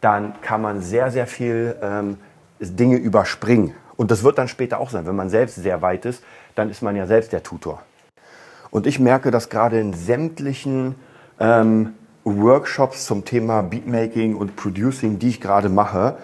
dann 0.00 0.40
kann 0.40 0.62
man 0.62 0.80
sehr, 0.80 1.10
sehr 1.10 1.26
viel 1.26 1.76
ähm, 1.82 2.16
Dinge 2.58 2.96
überspringen. 2.96 3.74
Und 4.02 4.10
das 4.10 4.24
wird 4.24 4.36
dann 4.36 4.48
später 4.48 4.80
auch 4.80 4.90
sein. 4.90 5.06
Wenn 5.06 5.14
man 5.14 5.30
selbst 5.30 5.54
sehr 5.54 5.80
weit 5.80 6.06
ist, 6.06 6.24
dann 6.56 6.70
ist 6.70 6.82
man 6.82 6.96
ja 6.96 7.06
selbst 7.06 7.32
der 7.32 7.44
Tutor. 7.44 7.82
Und 8.72 8.88
ich 8.88 8.98
merke, 8.98 9.30
dass 9.30 9.48
gerade 9.48 9.78
in 9.78 9.94
sämtlichen 9.94 10.96
ähm, 11.38 11.94
Workshops 12.24 13.06
zum 13.06 13.24
Thema 13.24 13.62
Beatmaking 13.62 14.34
und 14.34 14.56
Producing, 14.56 15.20
die 15.20 15.28
ich 15.28 15.40
gerade 15.40 15.68
mache, 15.68 16.16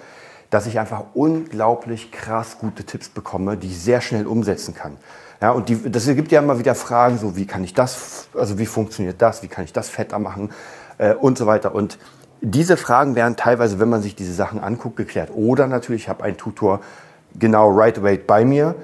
dass 0.50 0.66
ich 0.66 0.80
einfach 0.80 1.04
unglaublich 1.14 2.10
krass 2.10 2.58
gute 2.58 2.82
Tipps 2.82 3.10
bekomme, 3.10 3.56
die 3.56 3.68
ich 3.68 3.78
sehr 3.78 4.00
schnell 4.00 4.26
umsetzen 4.26 4.74
kann. 4.74 4.96
Ja, 5.40 5.52
und 5.52 5.68
die, 5.68 5.88
das 5.88 6.06
gibt 6.06 6.32
ja 6.32 6.40
immer 6.40 6.58
wieder 6.58 6.74
Fragen, 6.74 7.16
so 7.16 7.36
wie 7.36 7.46
kann 7.46 7.62
ich 7.62 7.74
das, 7.74 8.28
also 8.34 8.58
wie 8.58 8.66
funktioniert 8.66 9.22
das, 9.22 9.44
wie 9.44 9.48
kann 9.48 9.62
ich 9.62 9.72
das 9.72 9.88
fetter 9.88 10.18
machen 10.18 10.50
äh, 10.98 11.14
und 11.14 11.38
so 11.38 11.46
weiter. 11.46 11.76
Und 11.76 11.96
diese 12.40 12.76
Fragen 12.76 13.14
werden 13.14 13.36
teilweise, 13.36 13.78
wenn 13.78 13.88
man 13.88 14.02
sich 14.02 14.16
diese 14.16 14.32
Sachen 14.34 14.58
anguckt, 14.58 14.96
geklärt. 14.96 15.30
Oder 15.32 15.68
natürlich, 15.68 16.02
ich 16.02 16.08
habe 16.08 16.24
einen 16.24 16.36
Tutor 16.36 16.80
genau 17.38 17.70
right 17.70 18.02
weight 18.02 18.26
bei 18.26 18.44
mir 18.44 18.74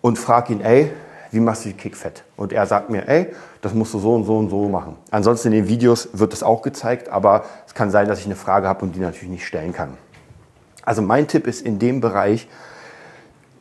und 0.00 0.18
frage 0.18 0.52
ihn, 0.52 0.60
ey, 0.60 0.92
wie 1.30 1.40
machst 1.40 1.64
du 1.64 1.70
die 1.70 1.74
Kickfett? 1.74 2.24
Und 2.36 2.52
er 2.52 2.66
sagt 2.66 2.90
mir, 2.90 3.08
ey, 3.08 3.32
das 3.60 3.74
musst 3.74 3.92
du 3.94 3.98
so 3.98 4.14
und 4.14 4.24
so 4.24 4.38
und 4.38 4.48
so 4.48 4.68
machen. 4.68 4.96
Ansonsten 5.10 5.48
in 5.48 5.54
den 5.54 5.68
Videos 5.68 6.08
wird 6.12 6.32
es 6.32 6.42
auch 6.42 6.62
gezeigt, 6.62 7.08
aber 7.08 7.44
es 7.66 7.74
kann 7.74 7.90
sein, 7.90 8.08
dass 8.08 8.20
ich 8.20 8.26
eine 8.26 8.36
Frage 8.36 8.68
habe 8.68 8.84
und 8.84 8.94
die 8.94 9.00
natürlich 9.00 9.28
nicht 9.28 9.46
stellen 9.46 9.72
kann. 9.72 9.96
Also 10.84 11.02
mein 11.02 11.26
Tipp 11.26 11.46
ist 11.46 11.62
in 11.62 11.78
dem 11.78 12.00
Bereich, 12.00 12.48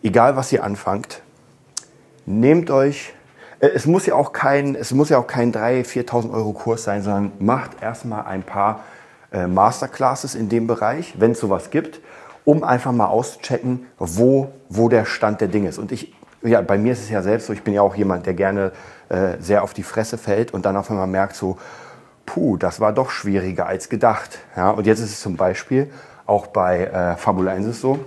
egal 0.04 0.36
was 0.36 0.52
ihr 0.52 0.64
anfangt, 0.64 1.22
nehmt 2.26 2.70
euch, 2.70 3.14
äh, 3.60 3.68
es 3.68 3.86
muss 3.86 4.06
ja 4.06 4.16
auch 4.16 4.32
kein, 4.32 4.76
es 4.76 4.92
muss 4.92 5.10
ja 5.10 5.18
auch 5.18 5.28
kein 5.28 5.52
3.000, 5.52 6.08
4.000 6.08 6.32
Euro 6.32 6.54
Kurs 6.54 6.84
sein, 6.84 7.02
sondern 7.02 7.32
macht 7.40 7.82
erstmal 7.82 8.26
ein 8.26 8.44
paar 8.44 8.82
äh, 9.32 9.48
Masterclasses 9.48 10.36
in 10.36 10.50
dem 10.50 10.68
Bereich, 10.68 11.16
wenn 11.18 11.32
es 11.32 11.40
sowas 11.40 11.72
gibt, 11.72 12.00
um 12.46 12.64
einfach 12.64 12.92
mal 12.92 13.08
auszuchecken, 13.08 13.88
wo, 13.98 14.50
wo 14.70 14.88
der 14.88 15.06
Stand 15.06 15.42
der 15.42 15.48
Dinge 15.48 15.70
ist. 15.70 15.78
Und 15.78 15.92
ich, 15.92 16.14
ja, 16.44 16.62
bei 16.62 16.78
mir 16.78 16.94
ist 16.94 17.02
es 17.02 17.10
ja 17.10 17.22
selbst 17.22 17.48
so, 17.48 17.54
ich 17.54 17.64
bin 17.64 17.74
ja 17.74 17.82
auch 17.82 17.96
jemand, 17.96 18.26
der 18.26 18.36
gerne 18.36 18.72
äh, 19.10 19.38
sehr 19.40 19.64
auf 19.64 19.74
die 19.74 19.84
Fresse 19.84 20.18
fällt 20.18 20.54
und 20.54 20.66
dann 20.66 20.78
auf 20.78 20.90
einmal 20.90 21.08
merkt 21.08 21.36
so, 21.36 21.58
puh, 22.26 22.58
das 22.58 22.80
war 22.80 22.94
doch 22.94 23.10
schwieriger 23.10 23.66
als 23.68 23.90
gedacht. 23.90 24.40
Ja, 24.56 24.70
und 24.70 24.86
jetzt 24.86 25.00
ist 25.00 25.12
es 25.12 25.22
zum 25.22 25.36
Beispiel 25.36 25.92
auch 26.26 26.48
bei 26.48 26.86
äh, 26.86 27.16
Fabulensis 27.18 27.82
so. 27.82 28.00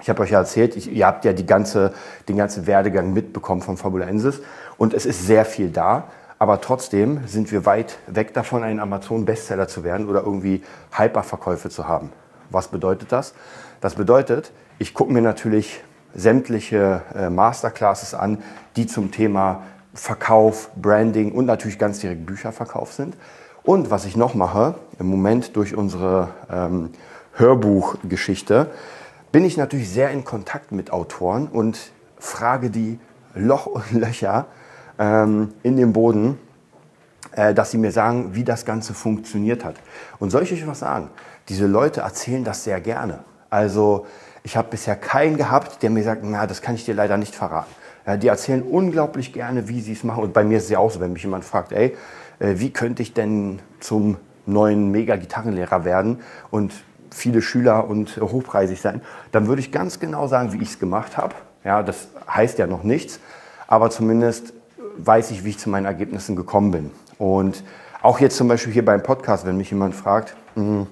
Ich 0.00 0.08
habe 0.08 0.22
euch 0.22 0.30
ja 0.30 0.38
erzählt, 0.38 0.76
ich, 0.76 0.90
ihr 0.90 1.06
habt 1.06 1.24
ja 1.24 1.32
die 1.32 1.44
ganze, 1.44 1.92
den 2.28 2.36
ganzen 2.36 2.66
Werdegang 2.66 3.12
mitbekommen 3.12 3.60
von 3.60 3.76
Fabulensis 3.76 4.40
und 4.78 4.94
es 4.94 5.04
ist 5.04 5.26
sehr 5.26 5.44
viel 5.44 5.70
da. 5.70 6.04
Aber 6.38 6.62
trotzdem 6.62 7.20
sind 7.26 7.52
wir 7.52 7.66
weit 7.66 7.98
weg 8.06 8.32
davon, 8.32 8.62
ein 8.62 8.80
Amazon-Bestseller 8.80 9.68
zu 9.68 9.84
werden 9.84 10.08
oder 10.08 10.22
irgendwie 10.22 10.62
Hyperverkäufe 10.90 11.68
zu 11.68 11.86
haben. 11.86 12.10
Was 12.50 12.68
bedeutet 12.68 13.12
das? 13.12 13.34
Das 13.80 13.94
bedeutet, 13.94 14.52
ich 14.78 14.94
gucke 14.94 15.12
mir 15.12 15.22
natürlich 15.22 15.82
sämtliche 16.14 17.02
äh, 17.14 17.30
Masterclasses 17.30 18.14
an, 18.14 18.42
die 18.76 18.86
zum 18.86 19.10
Thema 19.10 19.62
Verkauf, 19.94 20.70
Branding 20.76 21.32
und 21.32 21.46
natürlich 21.46 21.78
ganz 21.78 22.00
direkt 22.00 22.26
Bücherverkauf 22.26 22.92
sind. 22.92 23.16
Und 23.62 23.90
was 23.90 24.04
ich 24.04 24.16
noch 24.16 24.34
mache, 24.34 24.74
im 24.98 25.06
Moment 25.06 25.56
durch 25.56 25.76
unsere 25.76 26.28
ähm, 26.50 26.90
Hörbuchgeschichte, 27.34 28.70
bin 29.32 29.44
ich 29.44 29.56
natürlich 29.56 29.90
sehr 29.90 30.10
in 30.10 30.24
Kontakt 30.24 30.72
mit 30.72 30.92
Autoren 30.92 31.46
und 31.46 31.92
frage 32.18 32.70
die 32.70 32.98
Loch 33.34 33.66
und 33.66 33.92
Löcher 33.92 34.46
ähm, 34.98 35.52
in 35.62 35.76
dem 35.76 35.92
Boden, 35.92 36.38
dass 37.54 37.70
sie 37.70 37.78
mir 37.78 37.92
sagen, 37.92 38.34
wie 38.34 38.44
das 38.44 38.64
Ganze 38.64 38.94
funktioniert 38.94 39.64
hat. 39.64 39.76
Und 40.18 40.30
soll 40.30 40.42
ich 40.42 40.52
euch 40.52 40.66
was 40.66 40.80
sagen? 40.80 41.10
Diese 41.48 41.66
Leute 41.66 42.00
erzählen 42.02 42.44
das 42.44 42.64
sehr 42.64 42.80
gerne. 42.80 43.20
Also 43.48 44.06
ich 44.42 44.56
habe 44.56 44.68
bisher 44.70 44.96
keinen 44.96 45.36
gehabt, 45.36 45.82
der 45.82 45.90
mir 45.90 46.02
sagt, 46.02 46.22
na, 46.24 46.46
das 46.46 46.62
kann 46.62 46.74
ich 46.74 46.84
dir 46.84 46.94
leider 46.94 47.16
nicht 47.16 47.34
verraten. 47.34 47.70
Ja, 48.06 48.16
die 48.16 48.28
erzählen 48.28 48.62
unglaublich 48.62 49.32
gerne, 49.32 49.68
wie 49.68 49.80
sie 49.80 49.92
es 49.92 50.04
machen. 50.04 50.22
Und 50.22 50.32
bei 50.32 50.44
mir 50.44 50.58
ist 50.58 50.64
es 50.64 50.70
ja 50.70 50.78
auch 50.78 50.90
so, 50.90 51.00
wenn 51.00 51.12
mich 51.12 51.22
jemand 51.22 51.44
fragt, 51.44 51.72
ey, 51.72 51.96
äh, 52.38 52.54
wie 52.56 52.70
könnte 52.70 53.02
ich 53.02 53.12
denn 53.12 53.60
zum 53.80 54.16
neuen 54.46 54.90
Mega-Gitarrenlehrer 54.90 55.84
werden 55.84 56.20
und 56.50 56.72
viele 57.10 57.42
Schüler 57.42 57.88
und 57.88 58.16
hochpreisig 58.20 58.80
sein, 58.80 59.02
dann 59.32 59.46
würde 59.46 59.60
ich 59.60 59.72
ganz 59.72 60.00
genau 60.00 60.26
sagen, 60.26 60.52
wie 60.52 60.62
ich 60.62 60.70
es 60.70 60.78
gemacht 60.78 61.16
habe. 61.16 61.34
Ja, 61.64 61.82
das 61.82 62.08
heißt 62.28 62.58
ja 62.58 62.66
noch 62.66 62.84
nichts, 62.84 63.20
aber 63.66 63.90
zumindest 63.90 64.54
weiß 64.96 65.30
ich, 65.30 65.44
wie 65.44 65.50
ich 65.50 65.58
zu 65.58 65.68
meinen 65.68 65.86
Ergebnissen 65.86 66.36
gekommen 66.36 66.70
bin. 66.70 66.90
Und 67.20 67.64
auch 68.00 68.18
jetzt 68.18 68.38
zum 68.38 68.48
Beispiel 68.48 68.72
hier 68.72 68.84
beim 68.84 69.02
Podcast, 69.02 69.44
wenn 69.44 69.58
mich 69.58 69.70
jemand 69.70 69.94
fragt, 69.94 70.34
hm, 70.54 70.86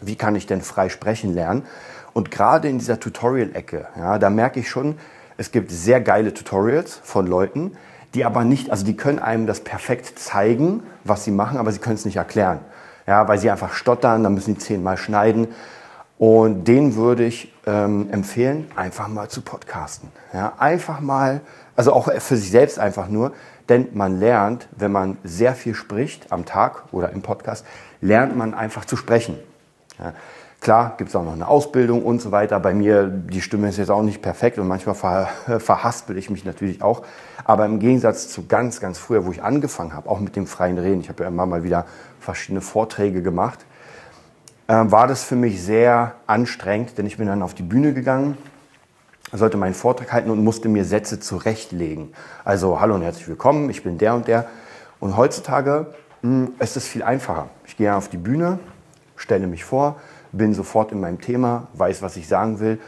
wie 0.00 0.16
kann 0.16 0.34
ich 0.36 0.46
denn 0.46 0.62
frei 0.62 0.88
sprechen 0.88 1.34
lernen? 1.34 1.66
Und 2.14 2.30
gerade 2.30 2.66
in 2.66 2.78
dieser 2.78 2.98
Tutorial-Ecke, 2.98 3.88
ja, 3.94 4.18
da 4.18 4.30
merke 4.30 4.60
ich 4.60 4.70
schon, 4.70 4.96
es 5.36 5.52
gibt 5.52 5.70
sehr 5.70 6.00
geile 6.00 6.32
Tutorials 6.32 6.98
von 7.02 7.26
Leuten, 7.26 7.76
die 8.14 8.24
aber 8.24 8.42
nicht, 8.44 8.70
also 8.70 8.86
die 8.86 8.96
können 8.96 9.18
einem 9.18 9.46
das 9.46 9.60
perfekt 9.60 10.18
zeigen, 10.18 10.82
was 11.04 11.24
sie 11.24 11.30
machen, 11.30 11.58
aber 11.58 11.72
sie 11.72 11.78
können 11.78 11.96
es 11.96 12.06
nicht 12.06 12.16
erklären. 12.16 12.60
Ja, 13.06 13.28
weil 13.28 13.38
sie 13.38 13.50
einfach 13.50 13.74
stottern, 13.74 14.22
dann 14.22 14.32
müssen 14.32 14.54
die 14.54 14.60
zehnmal 14.60 14.96
schneiden. 14.96 15.48
Und 16.16 16.64
denen 16.64 16.94
würde 16.94 17.26
ich 17.26 17.52
ähm, 17.66 18.08
empfehlen, 18.10 18.70
einfach 18.76 19.08
mal 19.08 19.28
zu 19.28 19.42
podcasten. 19.42 20.08
Ja, 20.32 20.54
einfach 20.58 21.00
mal, 21.00 21.42
also 21.76 21.92
auch 21.92 22.10
für 22.10 22.36
sich 22.38 22.50
selbst 22.50 22.78
einfach 22.78 23.08
nur, 23.08 23.32
denn 23.68 23.88
man 23.94 24.18
lernt, 24.18 24.68
wenn 24.76 24.92
man 24.92 25.16
sehr 25.24 25.54
viel 25.54 25.74
spricht 25.74 26.32
am 26.32 26.44
Tag 26.44 26.84
oder 26.92 27.10
im 27.10 27.22
Podcast, 27.22 27.64
lernt 28.00 28.36
man 28.36 28.54
einfach 28.54 28.84
zu 28.84 28.96
sprechen. 28.96 29.38
Ja, 29.98 30.12
Klar, 30.64 30.94
gibt 30.96 31.10
es 31.10 31.16
auch 31.16 31.24
noch 31.24 31.34
eine 31.34 31.46
Ausbildung 31.46 32.02
und 32.02 32.22
so 32.22 32.32
weiter. 32.32 32.58
Bei 32.58 32.72
mir, 32.72 33.06
die 33.06 33.42
Stimme 33.42 33.68
ist 33.68 33.76
jetzt 33.76 33.90
auch 33.90 34.02
nicht 34.02 34.22
perfekt 34.22 34.58
und 34.58 34.66
manchmal 34.66 34.94
ver, 34.94 35.28
verhaspel 35.60 36.16
ich 36.16 36.30
mich 36.30 36.46
natürlich 36.46 36.80
auch. 36.80 37.02
Aber 37.44 37.66
im 37.66 37.80
Gegensatz 37.80 38.28
zu 38.28 38.46
ganz, 38.46 38.80
ganz 38.80 38.98
früher, 38.98 39.26
wo 39.26 39.30
ich 39.30 39.42
angefangen 39.42 39.92
habe, 39.92 40.08
auch 40.08 40.20
mit 40.20 40.36
dem 40.36 40.46
freien 40.46 40.78
Reden, 40.78 41.00
ich 41.00 41.10
habe 41.10 41.24
ja 41.24 41.28
immer 41.28 41.44
mal 41.44 41.64
wieder 41.64 41.84
verschiedene 42.18 42.62
Vorträge 42.62 43.20
gemacht, 43.20 43.58
äh, 44.66 44.72
war 44.86 45.06
das 45.06 45.22
für 45.22 45.36
mich 45.36 45.62
sehr 45.62 46.14
anstrengend, 46.26 46.96
denn 46.96 47.04
ich 47.04 47.18
bin 47.18 47.26
dann 47.26 47.42
auf 47.42 47.52
die 47.52 47.62
Bühne 47.62 47.92
gegangen, 47.92 48.38
sollte 49.38 49.56
meinen 49.56 49.74
Vortrag 49.74 50.12
halten 50.12 50.30
und 50.30 50.42
musste 50.42 50.68
mir 50.68 50.84
Sätze 50.84 51.18
zurechtlegen. 51.18 52.12
Also, 52.44 52.80
hallo 52.80 52.94
und 52.94 53.02
herzlich 53.02 53.28
willkommen, 53.28 53.68
ich 53.68 53.82
bin 53.82 53.98
der 53.98 54.14
und 54.14 54.28
der. 54.28 54.46
Und 55.00 55.16
heutzutage 55.16 55.94
mh, 56.22 56.46
hm, 56.46 56.54
ist 56.60 56.76
es 56.76 56.86
viel 56.86 57.02
einfacher. 57.02 57.48
Ich 57.66 57.76
gehe 57.76 57.94
auf 57.94 58.08
die 58.08 58.16
Bühne, 58.16 58.60
stelle 59.16 59.46
mich 59.46 59.64
vor, 59.64 59.96
bin 60.32 60.54
sofort 60.54 60.92
in 60.92 61.00
meinem 61.00 61.20
Thema, 61.20 61.68
weiß, 61.74 62.02
was 62.02 62.16
ich 62.16 62.28
sagen 62.28 62.60
will 62.60 62.78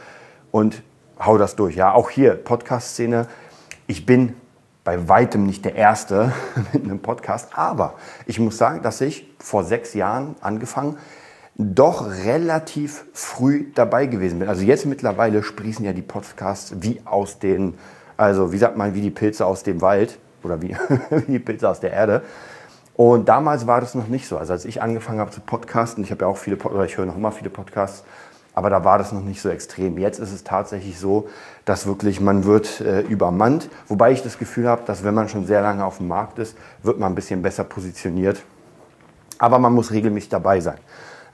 und 0.51 0.83
hau 1.19 1.37
das 1.37 1.57
durch. 1.57 1.75
Ja, 1.77 1.93
auch 1.93 2.11
hier 2.11 2.35
Podcast-Szene. 2.35 3.27
Ich 3.87 4.07
bin 4.07 4.35
bei 4.85 5.09
weitem 5.09 5.45
nicht 5.45 5.65
der 5.65 5.75
Erste 5.75 6.33
mit 6.73 6.85
einem 6.85 7.01
Podcast, 7.01 7.51
aber 7.55 7.95
ich 8.27 8.39
muss 8.39 8.57
sagen, 8.57 8.83
dass 8.83 9.01
ich 9.01 9.29
vor 9.41 9.65
sechs 9.65 9.95
Jahren 9.95 10.37
angefangen 10.41 10.97
doch 11.59 12.11
relativ 12.25 13.07
früh 13.13 13.67
dabei 13.75 14.07
gewesen 14.07 14.39
bin. 14.39 14.49
Also 14.49 14.63
jetzt 14.63 14.85
mittlerweile 14.85 15.43
sprießen 15.43 15.85
ja 15.85 15.93
die 15.93 16.03
Podcasts 16.03 16.75
wie 16.81 17.01
aus 17.05 17.39
den, 17.39 17.75
also 18.17 18.53
wie 18.53 18.59
sagt 18.59 18.77
man, 18.77 18.95
wie 18.95 19.01
die 19.01 19.11
Pilze 19.11 19.47
aus 19.47 19.63
dem 19.63 19.81
Wald 19.81 20.19
oder 20.43 20.61
wie, 20.61 20.77
wie 21.11 21.33
die 21.33 21.39
Pilze 21.39 21.69
aus 21.69 21.81
der 21.81 21.93
Erde. 21.93 22.23
Und 22.95 23.29
damals 23.29 23.67
war 23.67 23.81
das 23.81 23.95
noch 23.95 24.09
nicht 24.09 24.27
so. 24.27 24.39
Also 24.39 24.53
als 24.53 24.65
ich 24.65 24.83
angefangen 24.83 25.21
habe 25.21 25.31
zu 25.31 25.41
podcasten, 25.41 26.05
ich 26.05 26.11
habe 26.11 26.25
ja 26.25 26.29
auch 26.29 26.37
viele, 26.37 26.57
oder 26.57 26.85
ich 26.85 26.97
höre 26.97 27.07
noch 27.07 27.17
immer 27.17 27.33
viele 27.33 27.51
Podcasts, 27.51 28.05
aber 28.55 28.71
da 28.71 28.85
war 28.85 28.97
das 28.97 29.13
noch 29.13 29.23
nicht 29.23 29.43
so 29.43 29.51
extrem. 29.51 29.99
Jetzt 29.99 30.19
ist 30.19 30.33
es 30.33 30.45
tatsächlich 30.45 30.99
so, 30.99 31.29
dass 31.67 31.87
wirklich 31.87 32.23
man 32.23 32.45
wird 32.45 32.81
äh, 32.81 33.03
übermannt. 33.03 33.69
Wobei 33.87 34.13
ich 34.13 34.23
das 34.23 34.39
Gefühl 34.39 34.67
habe, 34.67 34.83
dass 34.87 35.05
wenn 35.05 35.13
man 35.13 35.29
schon 35.29 35.47
sehr 35.47 35.61
lange 35.61 35.85
auf 35.85 35.99
dem 35.99 36.09
Markt 36.09 36.39
ist, 36.39 36.57
wird 36.83 36.99
man 36.99 37.13
ein 37.13 37.15
bisschen 37.15 37.43
besser 37.43 37.65
positioniert. 37.65 38.43
Aber 39.39 39.59
man 39.59 39.75
muss 39.75 39.91
regelmäßig 39.91 40.31
dabei 40.31 40.61
sein. 40.61 40.79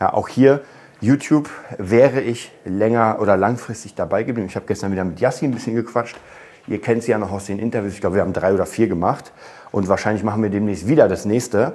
Ja, 0.01 0.13
auch 0.13 0.29
hier 0.29 0.63
YouTube 1.01 1.51
wäre 1.79 2.21
ich 2.21 2.53
länger 2.65 3.19
oder 3.21 3.37
langfristig 3.37 3.95
dabei 3.95 4.23
geblieben. 4.23 4.47
Ich 4.49 4.55
habe 4.55 4.67
gestern 4.67 4.93
wieder 4.93 5.05
mit 5.05 5.21
Yassi 5.21 5.45
ein 5.45 5.51
bisschen 5.51 5.75
gequatscht. 5.75 6.17
Ihr 6.69 6.81
kennt 6.81 7.03
sie 7.03 7.11
ja 7.11 7.19
noch 7.19 7.33
aus 7.33 7.47
den 7.47 7.59
Interviews. 7.59 7.95
Ich 7.95 8.01
glaube, 8.01 8.17
wir 8.17 8.23
haben 8.23 8.33
drei 8.33 8.55
oder 8.55 8.67
vier 8.67 8.87
gemacht 8.87 9.33
und 9.73 9.89
wahrscheinlich 9.89 10.23
machen 10.23 10.43
wir 10.45 10.51
demnächst 10.51 10.87
wieder 10.87 11.09
das 11.09 11.25
nächste. 11.25 11.73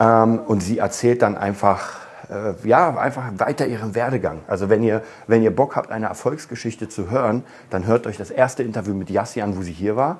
Ähm, 0.00 0.40
und 0.40 0.64
sie 0.64 0.78
erzählt 0.78 1.22
dann 1.22 1.36
einfach, 1.36 2.00
äh, 2.28 2.54
ja, 2.68 2.96
einfach 2.98 3.24
weiter 3.36 3.66
ihren 3.66 3.94
Werdegang. 3.94 4.40
Also 4.48 4.68
wenn 4.68 4.82
ihr, 4.82 5.02
wenn 5.28 5.42
ihr 5.42 5.54
Bock 5.54 5.76
habt, 5.76 5.92
eine 5.92 6.06
Erfolgsgeschichte 6.06 6.88
zu 6.88 7.08
hören, 7.08 7.44
dann 7.70 7.86
hört 7.86 8.08
euch 8.08 8.16
das 8.16 8.30
erste 8.30 8.64
Interview 8.64 8.94
mit 8.94 9.10
Yassi 9.10 9.42
an, 9.42 9.56
wo 9.56 9.62
sie 9.62 9.72
hier 9.72 9.94
war, 9.94 10.18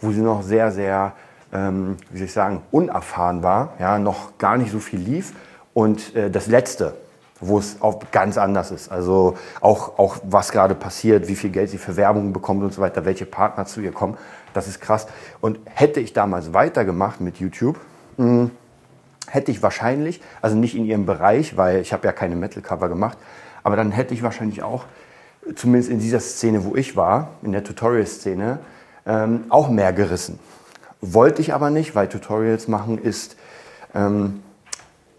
wo 0.00 0.12
sie 0.12 0.20
noch 0.20 0.42
sehr, 0.42 0.70
sehr, 0.70 1.14
ähm, 1.52 1.96
wie 2.10 2.18
soll 2.18 2.26
ich 2.26 2.32
sagen, 2.32 2.62
unerfahren 2.70 3.42
war, 3.42 3.72
ja, 3.80 3.98
noch 3.98 4.38
gar 4.38 4.56
nicht 4.56 4.70
so 4.70 4.78
viel 4.78 5.00
lief. 5.00 5.32
Und 5.78 6.16
äh, 6.16 6.28
das 6.28 6.48
letzte, 6.48 6.94
wo 7.38 7.56
es 7.56 7.80
auch 7.82 8.00
ganz 8.10 8.36
anders 8.36 8.72
ist. 8.72 8.90
Also 8.90 9.38
auch, 9.60 9.96
auch 9.96 10.16
was 10.24 10.50
gerade 10.50 10.74
passiert, 10.74 11.28
wie 11.28 11.36
viel 11.36 11.50
Geld 11.50 11.70
sie 11.70 11.78
für 11.78 11.96
Werbung 11.96 12.32
bekommt 12.32 12.64
und 12.64 12.72
so 12.72 12.82
weiter, 12.82 13.04
welche 13.04 13.26
Partner 13.26 13.64
zu 13.64 13.80
ihr 13.80 13.92
kommen. 13.92 14.18
Das 14.54 14.66
ist 14.66 14.80
krass. 14.80 15.06
Und 15.40 15.60
hätte 15.66 16.00
ich 16.00 16.12
damals 16.12 16.52
weitergemacht 16.52 17.20
mit 17.20 17.36
YouTube, 17.36 17.78
hm, 18.16 18.50
hätte 19.28 19.52
ich 19.52 19.62
wahrscheinlich, 19.62 20.20
also 20.42 20.56
nicht 20.56 20.74
in 20.74 20.84
ihrem 20.84 21.06
Bereich, 21.06 21.56
weil 21.56 21.80
ich 21.80 21.92
habe 21.92 22.08
ja 22.08 22.12
keine 22.12 22.34
Metal-Cover 22.34 22.88
gemacht, 22.88 23.16
aber 23.62 23.76
dann 23.76 23.92
hätte 23.92 24.14
ich 24.14 24.24
wahrscheinlich 24.24 24.64
auch, 24.64 24.84
zumindest 25.54 25.92
in 25.92 26.00
dieser 26.00 26.18
Szene, 26.18 26.64
wo 26.64 26.74
ich 26.74 26.96
war, 26.96 27.34
in 27.42 27.52
der 27.52 27.62
Tutorial-Szene, 27.62 28.58
ähm, 29.06 29.44
auch 29.48 29.68
mehr 29.68 29.92
gerissen. 29.92 30.40
Wollte 31.00 31.40
ich 31.40 31.54
aber 31.54 31.70
nicht, 31.70 31.94
weil 31.94 32.08
Tutorials 32.08 32.66
machen 32.66 33.00
ist 33.00 33.36
ähm, 33.94 34.42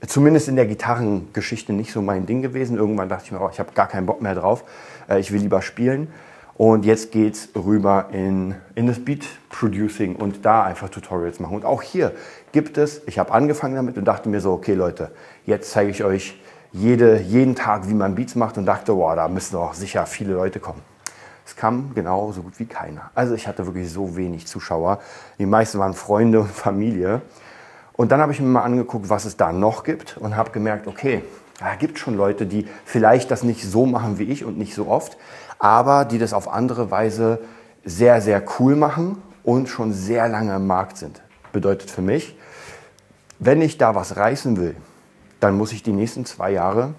zumindest 0.08 0.48
in 0.48 0.56
der 0.56 0.66
Gitarrengeschichte 0.66 1.74
nicht 1.74 1.92
so 1.92 2.02
mein 2.02 2.26
Ding 2.26 2.42
gewesen. 2.42 2.78
Irgendwann 2.78 3.10
dachte 3.10 3.26
ich 3.26 3.32
mir, 3.32 3.42
oh, 3.42 3.50
ich 3.52 3.60
habe 3.60 3.72
gar 3.74 3.88
keinen 3.88 4.06
Bock 4.06 4.22
mehr 4.22 4.36
drauf, 4.36 4.64
äh, 5.10 5.20
ich 5.20 5.32
will 5.32 5.42
lieber 5.42 5.62
spielen. 5.62 6.08
Und 6.56 6.84
jetzt 6.84 7.14
geht 7.14 7.36
es 7.36 7.50
rüber 7.56 8.10
in, 8.12 8.54
in 8.76 8.88
das 8.88 9.00
Beat 9.00 9.26
Producing 9.50 10.18
und 10.18 10.46
da 10.46 10.64
einfach 10.64 10.90
Tutorials 10.90 11.40
machen. 11.40 11.56
Und 11.56 11.64
auch 11.64 11.82
hier 11.82 12.12
gibt 12.52 12.78
es, 12.78 13.02
ich 13.06 13.18
habe 13.18 13.32
angefangen 13.32 13.76
damit 13.76 13.98
und 13.98 14.04
dachte 14.04 14.28
mir 14.28 14.42
so, 14.42 14.52
okay 14.52 14.74
Leute, 14.74 15.12
jetzt 15.46 15.72
zeige 15.72 15.90
ich 15.90 16.04
euch 16.04 16.38
jede, 16.74 17.20
jeden 17.22 17.56
Tag, 17.56 17.88
wie 17.88 17.94
man 17.94 18.14
Beats 18.16 18.36
macht 18.36 18.58
und 18.58 18.66
dachte, 18.66 18.96
wow, 18.96 19.16
da 19.16 19.30
müssen 19.30 19.54
doch 19.54 19.74
sicher 19.74 20.06
viele 20.06 20.34
Leute 20.34 20.60
kommen. 20.60 20.82
Es 21.46 21.56
kam 21.56 21.94
genau 21.96 22.32
so 22.32 22.42
gut 22.42 22.60
wie 22.60 22.66
keiner. 22.66 23.10
Also 23.16 23.34
ich 23.34 23.48
hatte 23.48 23.66
wirklich 23.66 23.90
so 23.90 24.16
wenig 24.16 24.46
Zuschauer. 24.46 25.00
Die 25.40 25.46
meisten 25.46 25.80
waren 25.80 25.94
Freunde 25.94 26.42
und 26.42 26.52
Familie. 26.52 27.22
Und 28.00 28.14
dann 28.14 28.22
habe 28.22 28.32
ich 28.32 28.40
mir 28.40 28.48
mal 28.48 28.62
angeguckt, 28.62 29.10
was 29.10 29.26
es 29.26 29.36
da 29.36 29.52
noch 29.52 29.84
gibt 29.84 30.16
und 30.16 30.38
habe 30.38 30.52
gemerkt, 30.52 30.88
okay, 30.88 31.22
da 31.60 31.76
gibt 31.76 32.00
schon 32.00 32.16
Leute, 32.16 32.46
die 32.46 32.66
vielleicht 32.86 33.30
das 33.30 33.44
nicht 33.44 33.62
so 33.62 33.86
machen 33.86 34.18
wie 34.18 34.24
ich 34.24 34.46
und 34.46 34.58
nicht 34.58 34.74
so 34.74 34.88
oft, 34.88 35.18
aber 35.60 36.06
die 36.06 36.18
das 36.18 36.32
auf 36.32 36.48
andere 36.48 36.92
Weise 36.92 37.42
sehr, 37.84 38.22
sehr 38.22 38.42
cool 38.58 38.78
machen 38.78 39.22
und 39.44 39.68
schon 39.68 39.92
sehr 39.92 40.30
lange 40.30 40.56
im 40.56 40.66
Markt 40.66 40.96
sind. 40.96 41.22
Bedeutet 41.52 41.92
für 41.92 42.02
mich, 42.02 42.38
wenn 43.38 43.62
ich 43.62 43.78
da 43.78 43.96
was 43.96 44.16
reißen 44.16 44.56
will, 44.56 44.78
dann 45.42 45.58
muss 45.58 45.74
ich 45.74 45.84
die 45.84 45.92
nächsten 45.92 46.24
zwei 46.24 46.52
Jahre 46.52 46.94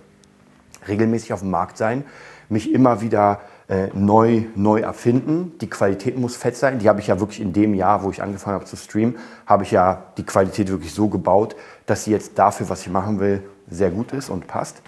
regelmäßig 0.87 1.33
auf 1.33 1.41
dem 1.41 1.51
Markt 1.51 1.79
sein, 1.79 2.05
mich 2.51 2.75
immer 2.75 3.01
wieder 3.01 3.41
äh, 3.71 3.89
neu, 3.95 4.47
neu 4.57 4.81
erfinden. 4.81 5.53
Die 5.61 5.71
Qualität 5.71 6.19
muss 6.19 6.37
fett 6.37 6.57
sein. 6.57 6.81
Die 6.81 6.89
habe 6.89 6.99
ich 6.99 7.07
ja 7.07 7.21
wirklich 7.21 7.41
in 7.41 7.53
dem 7.53 7.73
Jahr, 7.73 8.03
wo 8.03 8.11
ich 8.11 8.21
angefangen 8.21 8.57
habe 8.57 8.65
zu 8.65 8.77
streamen, 8.77 9.17
habe 9.47 9.63
ich 9.63 9.71
ja 9.71 10.07
die 10.17 10.25
Qualität 10.25 10.69
wirklich 10.69 10.93
so 10.93 11.09
gebaut, 11.09 11.55
dass 11.87 12.03
sie 12.03 12.11
jetzt 12.11 12.37
dafür, 12.37 12.69
was 12.69 12.83
ich 12.83 12.91
machen 12.91 13.21
will, 13.21 13.45
sehr 13.71 13.91
gut 13.91 14.13
ist 14.13 14.29
und 14.29 14.49
passt. 14.49 14.83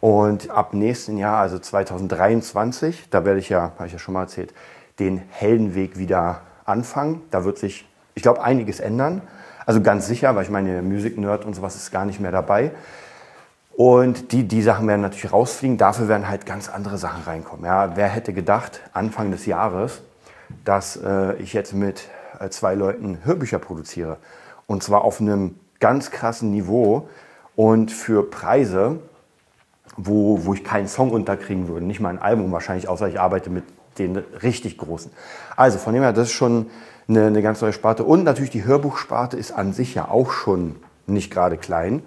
Und 0.00 0.50
ab 0.50 0.72
nächsten 0.72 1.18
Jahr, 1.18 1.38
also 1.38 1.58
2023, 1.58 3.08
da 3.10 3.24
werde 3.24 3.40
ich 3.40 3.48
ja, 3.48 3.72
habe 3.76 3.86
ich 3.86 3.92
ja 3.92 3.98
schon 3.98 4.14
mal 4.14 4.22
erzählt, 4.22 4.54
den 5.00 5.20
Heldenweg 5.30 5.98
wieder 5.98 6.42
anfangen. 6.64 7.22
Da 7.32 7.44
wird 7.44 7.58
sich, 7.58 7.88
ich 8.14 8.22
glaube, 8.22 8.44
einiges 8.44 8.78
ändern. 8.78 9.22
Also 9.66 9.80
ganz 9.80 10.06
sicher, 10.06 10.36
weil 10.36 10.44
ich 10.44 10.50
meine, 10.50 10.80
Music 10.82 11.18
Nerd 11.18 11.44
und 11.44 11.54
sowas 11.54 11.74
ist 11.74 11.90
gar 11.90 12.04
nicht 12.04 12.20
mehr 12.20 12.32
dabei. 12.32 12.70
Und 13.74 14.32
die, 14.32 14.46
die 14.46 14.62
Sachen 14.62 14.86
werden 14.86 15.00
natürlich 15.00 15.32
rausfliegen. 15.32 15.78
Dafür 15.78 16.08
werden 16.08 16.28
halt 16.28 16.44
ganz 16.46 16.68
andere 16.68 16.98
Sachen 16.98 17.22
reinkommen. 17.24 17.64
Ja, 17.64 17.96
wer 17.96 18.08
hätte 18.08 18.32
gedacht, 18.32 18.80
Anfang 18.92 19.30
des 19.30 19.46
Jahres, 19.46 20.02
dass 20.64 20.96
äh, 20.96 21.34
ich 21.36 21.52
jetzt 21.52 21.72
mit 21.72 22.08
äh, 22.38 22.50
zwei 22.50 22.74
Leuten 22.74 23.18
Hörbücher 23.24 23.58
produziere. 23.58 24.18
Und 24.66 24.82
zwar 24.82 25.04
auf 25.04 25.20
einem 25.20 25.56
ganz 25.80 26.10
krassen 26.10 26.50
Niveau 26.50 27.08
und 27.56 27.90
für 27.90 28.30
Preise, 28.30 28.98
wo, 29.96 30.44
wo 30.44 30.54
ich 30.54 30.64
keinen 30.64 30.88
Song 30.88 31.10
unterkriegen 31.10 31.68
würde. 31.68 31.84
Nicht 31.84 32.00
mal 32.00 32.10
ein 32.10 32.20
Album 32.20 32.52
wahrscheinlich, 32.52 32.88
außer 32.88 33.08
ich 33.08 33.20
arbeite 33.20 33.50
mit 33.50 33.64
den 33.98 34.16
richtig 34.16 34.78
großen. 34.78 35.10
Also 35.56 35.78
von 35.78 35.94
dem 35.94 36.02
her, 36.02 36.12
das 36.12 36.28
ist 36.28 36.34
schon 36.34 36.70
eine, 37.08 37.26
eine 37.26 37.42
ganz 37.42 37.60
neue 37.60 37.72
Sparte. 37.72 38.04
Und 38.04 38.24
natürlich 38.24 38.50
die 38.50 38.64
Hörbuchsparte 38.64 39.36
ist 39.36 39.52
an 39.52 39.72
sich 39.72 39.94
ja 39.94 40.08
auch 40.08 40.30
schon 40.30 40.76
nicht 41.06 41.30
gerade 41.30 41.56
klein. 41.56 42.02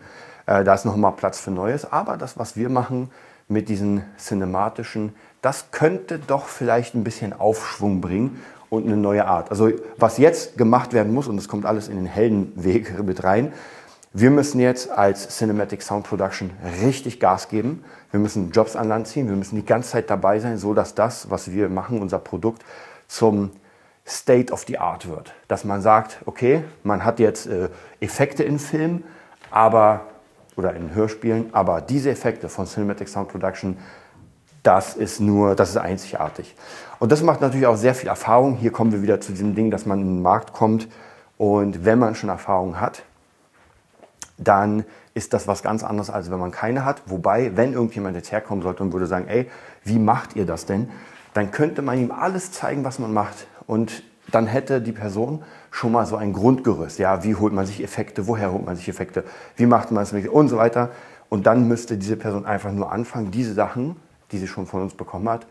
Äh, 0.45 0.63
da 0.63 0.73
ist 0.73 0.85
noch 0.85 0.95
mal 0.95 1.11
Platz 1.11 1.39
für 1.39 1.51
Neues. 1.51 1.91
Aber 1.91 2.17
das, 2.17 2.37
was 2.37 2.55
wir 2.55 2.69
machen 2.69 3.11
mit 3.47 3.69
diesen 3.69 4.03
cinematischen, 4.17 5.13
das 5.41 5.71
könnte 5.71 6.19
doch 6.19 6.47
vielleicht 6.47 6.95
ein 6.95 7.03
bisschen 7.03 7.33
Aufschwung 7.33 8.01
bringen 8.01 8.41
und 8.69 8.85
eine 8.85 8.97
neue 8.97 9.25
Art. 9.25 9.51
Also 9.51 9.71
was 9.97 10.17
jetzt 10.17 10.57
gemacht 10.57 10.93
werden 10.93 11.13
muss, 11.13 11.27
und 11.27 11.37
das 11.37 11.47
kommt 11.47 11.65
alles 11.65 11.87
in 11.87 11.97
den 11.97 12.07
Heldenweg 12.07 13.03
mit 13.03 13.23
rein, 13.23 13.53
wir 14.17 14.31
müssen 14.31 14.61
jetzt 14.61 14.89
als 14.89 15.37
Cinematic 15.37 15.81
Sound 15.81 16.07
Production 16.07 16.49
richtig 16.81 17.19
Gas 17.19 17.49
geben. 17.49 17.83
Wir 18.11 18.19
müssen 18.21 18.51
Jobs 18.51 18.77
an 18.77 18.87
Land 18.87 19.07
ziehen. 19.07 19.27
Wir 19.27 19.35
müssen 19.35 19.57
die 19.57 19.65
ganze 19.65 19.89
Zeit 19.89 20.09
dabei 20.09 20.39
sein, 20.39 20.57
so 20.57 20.73
dass 20.73 20.95
das, 20.95 21.29
was 21.29 21.51
wir 21.51 21.67
machen, 21.67 22.01
unser 22.01 22.19
Produkt 22.19 22.63
zum 23.09 23.51
State 24.07 24.53
of 24.53 24.63
the 24.67 24.77
Art 24.77 25.09
wird. 25.09 25.33
Dass 25.49 25.65
man 25.65 25.81
sagt, 25.81 26.19
okay, 26.25 26.63
man 26.83 27.03
hat 27.03 27.19
jetzt 27.19 27.45
äh, 27.47 27.67
Effekte 27.99 28.43
in 28.43 28.57
Film, 28.57 29.03
aber 29.51 30.05
oder 30.55 30.73
in 30.75 30.93
Hörspielen, 30.93 31.53
aber 31.53 31.81
diese 31.81 32.09
Effekte 32.09 32.49
von 32.49 32.65
Cinematic 32.65 33.09
Sound 33.09 33.29
Production, 33.29 33.77
das 34.63 34.95
ist 34.95 35.19
nur, 35.19 35.55
das 35.55 35.69
ist 35.69 35.77
einzigartig. 35.77 36.55
Und 36.99 37.11
das 37.11 37.21
macht 37.21 37.41
natürlich 37.41 37.67
auch 37.67 37.75
sehr 37.75 37.93
viel 37.93 38.09
Erfahrung. 38.09 38.55
Hier 38.55 38.71
kommen 38.71 38.91
wir 38.91 39.01
wieder 39.01 39.21
zu 39.21 39.31
diesem 39.31 39.53
Ding, 39.53 39.69
dass 39.69 39.85
man 39.85 39.99
in 39.99 40.07
den 40.07 40.21
Markt 40.21 40.53
kommt 40.53 40.87
und 41.37 41.85
wenn 41.85 41.99
man 41.99 42.15
schon 42.15 42.29
Erfahrung 42.29 42.79
hat, 42.79 43.03
dann 44.37 44.85
ist 45.13 45.33
das 45.33 45.47
was 45.47 45.63
ganz 45.63 45.83
anderes, 45.83 46.09
als 46.09 46.29
wenn 46.29 46.39
man 46.39 46.51
keine 46.51 46.83
hat. 46.83 47.03
Wobei, 47.05 47.55
wenn 47.55 47.73
irgendjemand 47.73 48.15
jetzt 48.15 48.31
herkommen 48.31 48.63
sollte 48.63 48.83
und 48.83 48.93
würde 48.93 49.07
sagen, 49.07 49.27
ey, 49.27 49.49
wie 49.83 49.99
macht 49.99 50.35
ihr 50.35 50.45
das 50.45 50.65
denn? 50.65 50.89
Dann 51.33 51.51
könnte 51.51 51.81
man 51.81 51.99
ihm 51.99 52.11
alles 52.11 52.51
zeigen, 52.51 52.83
was 52.83 52.99
man 52.99 53.13
macht. 53.13 53.47
Und 53.67 54.03
dann 54.31 54.47
hätte 54.47 54.81
die 54.81 54.91
Person 54.91 55.43
schon 55.75 55.91
mal 55.91 56.05
so 56.05 56.15
ein 56.15 56.31
Grundgerüst. 56.31 56.99
Ja, 56.99 57.25
wie 57.25 57.35
holt 57.35 57.51
man 57.51 57.65
sich 57.65 57.83
Effekte? 57.83 58.27
Woher 58.27 58.53
holt 58.53 58.65
man 58.65 58.77
sich 58.77 58.87
Effekte? 58.87 59.25
Wie 59.57 59.65
macht 59.65 59.91
man 59.91 60.03
es? 60.03 60.13
Und 60.13 60.47
so 60.47 60.55
weiter. 60.55 60.91
Und 61.27 61.47
dann 61.47 61.67
müsste 61.67 61.97
diese 61.97 62.15
Person 62.15 62.45
einfach 62.45 62.71
nur 62.71 62.93
anfangen, 62.93 63.29
diese 63.29 63.53
Sachen, 63.53 63.97
die 64.31 64.37
sie 64.37 64.47
schon 64.47 64.67
von 64.67 64.81
uns 64.81 64.93
bekommen 64.93 65.27
hat, 65.27 65.47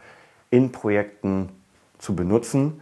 in 0.48 0.72
Projekten 0.72 1.50
zu 1.98 2.16
benutzen, 2.16 2.80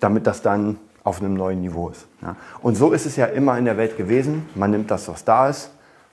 damit 0.00 0.26
das 0.26 0.42
dann 0.42 0.78
auf 1.04 1.20
einem 1.20 1.34
neuen 1.34 1.60
Niveau 1.60 1.88
ist. 1.90 2.08
Ja. 2.20 2.34
Und 2.62 2.74
so 2.74 2.90
ist 2.90 3.06
es 3.06 3.14
ja 3.14 3.26
immer 3.26 3.56
in 3.58 3.64
der 3.64 3.76
Welt 3.76 3.96
gewesen. 3.96 4.48
Man 4.56 4.72
nimmt 4.72 4.90
das, 4.90 5.08
was 5.08 5.24
da 5.24 5.48
ist, 5.48 5.70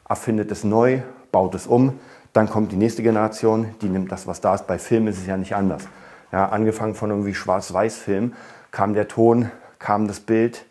erfindet 0.08 0.52
es 0.52 0.64
neu, 0.64 1.02
baut 1.32 1.56
es 1.56 1.66
um. 1.66 2.00
Dann 2.32 2.48
kommt 2.48 2.72
die 2.72 2.78
nächste 2.78 3.02
Generation, 3.02 3.74
die 3.82 3.90
nimmt 3.90 4.12
das, 4.12 4.28
was 4.28 4.40
da 4.40 4.54
ist. 4.54 4.68
Bei 4.68 4.78
Filmen 4.78 5.08
ist 5.08 5.18
es 5.18 5.26
ja 5.26 5.36
nicht 5.36 5.56
anders. 5.56 5.88
Ja, 6.32 6.50
angefangen 6.50 6.94
von 6.94 7.10
irgendwie 7.10 7.34
Schwarz-Weiß-Film 7.34 8.34
kam 8.70 8.94
der 8.94 9.08
Ton, 9.08 9.50
kam 9.84 10.08
das 10.08 10.22
Bild, 10.22 10.66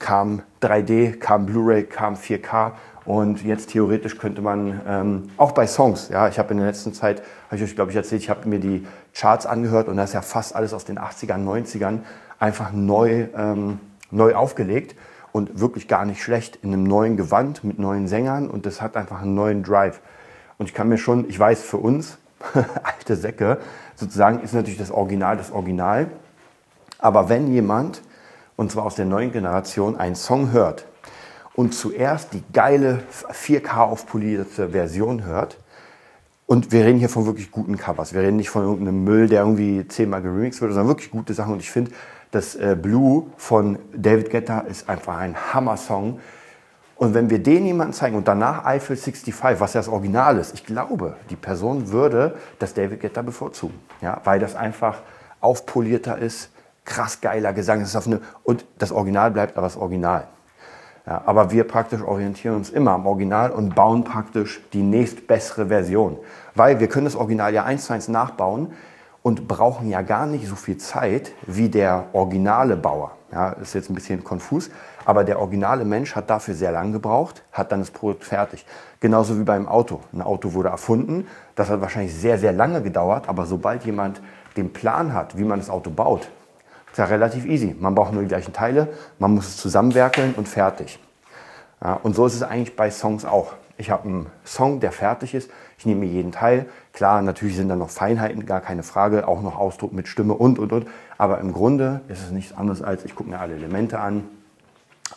kam 0.00 0.42
3D, 0.60 1.18
kam 1.20 1.46
Blu-ray, 1.46 1.84
kam 1.84 2.14
4K 2.14 2.72
und 3.04 3.44
jetzt 3.44 3.70
theoretisch 3.70 4.18
könnte 4.18 4.42
man 4.42 4.80
ähm, 4.88 5.30
auch 5.36 5.52
bei 5.52 5.68
Songs, 5.68 6.08
ja, 6.08 6.26
ich 6.26 6.40
habe 6.40 6.50
in 6.50 6.56
der 6.56 6.66
letzten 6.66 6.92
Zeit, 6.92 7.22
habe 7.46 7.56
ich 7.56 7.62
euch 7.62 7.76
glaube 7.76 7.92
ich 7.92 7.96
erzählt, 7.96 8.22
ich 8.22 8.28
habe 8.28 8.48
mir 8.48 8.58
die 8.58 8.84
Charts 9.14 9.46
angehört 9.46 9.86
und 9.86 9.96
da 9.96 10.02
ist 10.02 10.14
ja 10.14 10.20
fast 10.20 10.56
alles 10.56 10.74
aus 10.74 10.84
den 10.84 10.98
80ern, 10.98 11.44
90ern 11.44 12.00
einfach 12.40 12.72
neu, 12.72 13.28
ähm, 13.36 13.78
neu 14.10 14.34
aufgelegt 14.34 14.96
und 15.30 15.60
wirklich 15.60 15.86
gar 15.86 16.04
nicht 16.04 16.20
schlecht 16.20 16.58
in 16.62 16.72
einem 16.72 16.82
neuen 16.82 17.16
Gewand 17.16 17.62
mit 17.62 17.78
neuen 17.78 18.08
Sängern 18.08 18.50
und 18.50 18.66
das 18.66 18.82
hat 18.82 18.96
einfach 18.96 19.22
einen 19.22 19.36
neuen 19.36 19.62
Drive. 19.62 20.00
Und 20.58 20.66
ich 20.66 20.74
kann 20.74 20.88
mir 20.88 20.98
schon, 20.98 21.28
ich 21.28 21.38
weiß 21.38 21.62
für 21.62 21.76
uns, 21.76 22.18
alte 22.82 23.14
Säcke, 23.14 23.58
sozusagen 23.94 24.40
ist 24.40 24.54
natürlich 24.54 24.78
das 24.78 24.90
Original 24.90 25.36
das 25.36 25.52
Original. 25.52 26.08
Aber 26.98 27.28
wenn 27.28 27.52
jemand, 27.52 28.02
und 28.56 28.72
zwar 28.72 28.84
aus 28.84 28.94
der 28.94 29.06
neuen 29.06 29.32
Generation, 29.32 29.96
einen 29.96 30.16
Song 30.16 30.52
hört 30.52 30.86
und 31.54 31.74
zuerst 31.74 32.32
die 32.32 32.42
geile 32.52 33.02
4K 33.32 33.76
aufpolierte 33.78 34.70
Version 34.70 35.24
hört, 35.24 35.58
und 36.46 36.70
wir 36.70 36.84
reden 36.84 36.98
hier 37.00 37.08
von 37.08 37.26
wirklich 37.26 37.50
guten 37.50 37.76
Covers. 37.76 38.14
Wir 38.14 38.22
reden 38.22 38.36
nicht 38.36 38.50
von 38.50 38.62
irgendeinem 38.62 39.02
Müll, 39.02 39.28
der 39.28 39.40
irgendwie 39.40 39.86
zehnmal 39.88 40.22
geremixed 40.22 40.60
wird, 40.60 40.72
sondern 40.72 40.88
wirklich 40.88 41.10
gute 41.10 41.34
Sachen. 41.34 41.54
Und 41.54 41.60
ich 41.60 41.70
finde, 41.70 41.90
das 42.30 42.54
äh, 42.54 42.76
Blue 42.80 43.26
von 43.36 43.78
David 43.92 44.30
Guetta 44.30 44.60
ist 44.60 44.88
einfach 44.88 45.16
ein 45.18 45.34
Hammer-Song. 45.52 46.20
Und 46.94 47.14
wenn 47.14 47.30
wir 47.30 47.40
den 47.40 47.66
jemandem 47.66 47.94
zeigen 47.94 48.16
und 48.16 48.28
danach 48.28 48.64
Eiffel 48.64 48.96
65, 48.96 49.60
was 49.60 49.74
ja 49.74 49.80
das 49.80 49.88
Original 49.88 50.38
ist, 50.38 50.54
ich 50.54 50.64
glaube, 50.64 51.16
die 51.30 51.36
Person 51.36 51.90
würde 51.90 52.36
das 52.60 52.74
David 52.74 53.00
Guetta 53.00 53.22
bevorzugen. 53.22 53.78
Ja, 54.00 54.20
weil 54.22 54.38
das 54.38 54.54
einfach 54.54 54.98
aufpolierter 55.40 56.16
ist, 56.16 56.50
krass 56.86 57.20
geiler 57.20 57.52
Gesang 57.52 57.82
ist 57.82 57.94
auf 57.94 58.06
eine, 58.06 58.20
und 58.42 58.64
das 58.78 58.92
Original 58.92 59.30
bleibt 59.30 59.58
aber 59.58 59.66
das 59.66 59.76
Original. 59.76 60.28
Ja, 61.06 61.22
aber 61.26 61.52
wir 61.52 61.64
praktisch 61.64 62.02
orientieren 62.02 62.56
uns 62.56 62.70
immer 62.70 62.92
am 62.92 63.06
Original 63.06 63.50
und 63.52 63.74
bauen 63.74 64.02
praktisch 64.02 64.60
die 64.72 64.82
nächstbessere 64.82 65.66
Version. 65.66 66.16
Weil 66.54 66.80
wir 66.80 66.88
können 66.88 67.04
das 67.04 67.14
Original 67.14 67.54
ja 67.54 67.64
eins 67.64 67.84
zu 67.86 67.92
eins 67.92 68.08
nachbauen 68.08 68.72
und 69.22 69.46
brauchen 69.46 69.88
ja 69.88 70.02
gar 70.02 70.26
nicht 70.26 70.48
so 70.48 70.56
viel 70.56 70.78
Zeit 70.78 71.32
wie 71.46 71.68
der 71.68 72.06
originale 72.12 72.76
Bauer. 72.76 73.12
Ja, 73.32 73.50
ist 73.50 73.74
jetzt 73.74 73.90
ein 73.90 73.94
bisschen 73.94 74.22
konfus, 74.22 74.70
aber 75.04 75.24
der 75.24 75.40
originale 75.40 75.84
Mensch 75.84 76.14
hat 76.14 76.30
dafür 76.30 76.54
sehr 76.54 76.70
lange 76.70 76.92
gebraucht, 76.92 77.42
hat 77.52 77.72
dann 77.72 77.80
das 77.80 77.90
Produkt 77.90 78.24
fertig. 78.24 78.64
Genauso 79.00 79.38
wie 79.38 79.42
beim 79.42 79.68
Auto. 79.68 80.00
Ein 80.12 80.22
Auto 80.22 80.54
wurde 80.54 80.68
erfunden, 80.68 81.26
das 81.56 81.68
hat 81.68 81.80
wahrscheinlich 81.80 82.14
sehr, 82.14 82.38
sehr 82.38 82.52
lange 82.52 82.82
gedauert, 82.82 83.28
aber 83.28 83.46
sobald 83.46 83.84
jemand 83.84 84.22
den 84.56 84.72
Plan 84.72 85.12
hat, 85.12 85.36
wie 85.36 85.44
man 85.44 85.58
das 85.58 85.70
Auto 85.70 85.90
baut, 85.90 86.28
ist 86.96 86.98
ja 86.98 87.04
relativ 87.04 87.44
easy. 87.44 87.76
Man 87.78 87.94
braucht 87.94 88.14
nur 88.14 88.22
die 88.22 88.28
gleichen 88.28 88.54
Teile, 88.54 88.88
man 89.18 89.34
muss 89.34 89.48
es 89.48 89.56
zusammenwerkeln 89.58 90.32
und 90.34 90.48
fertig. 90.48 90.98
Ja, 91.84 91.92
und 91.92 92.16
so 92.16 92.24
ist 92.24 92.34
es 92.34 92.42
eigentlich 92.42 92.74
bei 92.74 92.90
Songs 92.90 93.26
auch. 93.26 93.52
Ich 93.76 93.90
habe 93.90 94.08
einen 94.08 94.26
Song, 94.46 94.80
der 94.80 94.92
fertig 94.92 95.34
ist. 95.34 95.50
Ich 95.76 95.84
nehme 95.84 96.06
jeden 96.06 96.32
Teil. 96.32 96.64
Klar, 96.94 97.20
natürlich 97.20 97.56
sind 97.56 97.68
da 97.68 97.76
noch 97.76 97.90
Feinheiten, 97.90 98.46
gar 98.46 98.62
keine 98.62 98.82
Frage. 98.82 99.28
Auch 99.28 99.42
noch 99.42 99.58
Ausdruck 99.58 99.92
mit 99.92 100.08
Stimme 100.08 100.32
und, 100.32 100.58
und, 100.58 100.72
und. 100.72 100.86
Aber 101.18 101.38
im 101.40 101.52
Grunde 101.52 102.00
ist 102.08 102.22
es 102.22 102.30
nichts 102.30 102.56
anderes 102.56 102.80
als, 102.80 103.04
ich 103.04 103.14
gucke 103.14 103.28
mir 103.28 103.40
alle 103.40 103.56
Elemente 103.56 103.98
an, 103.98 104.26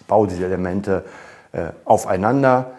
baue 0.05 0.27
diese 0.27 0.43
Elemente 0.43 1.05
äh, 1.53 1.67
aufeinander. 1.85 2.71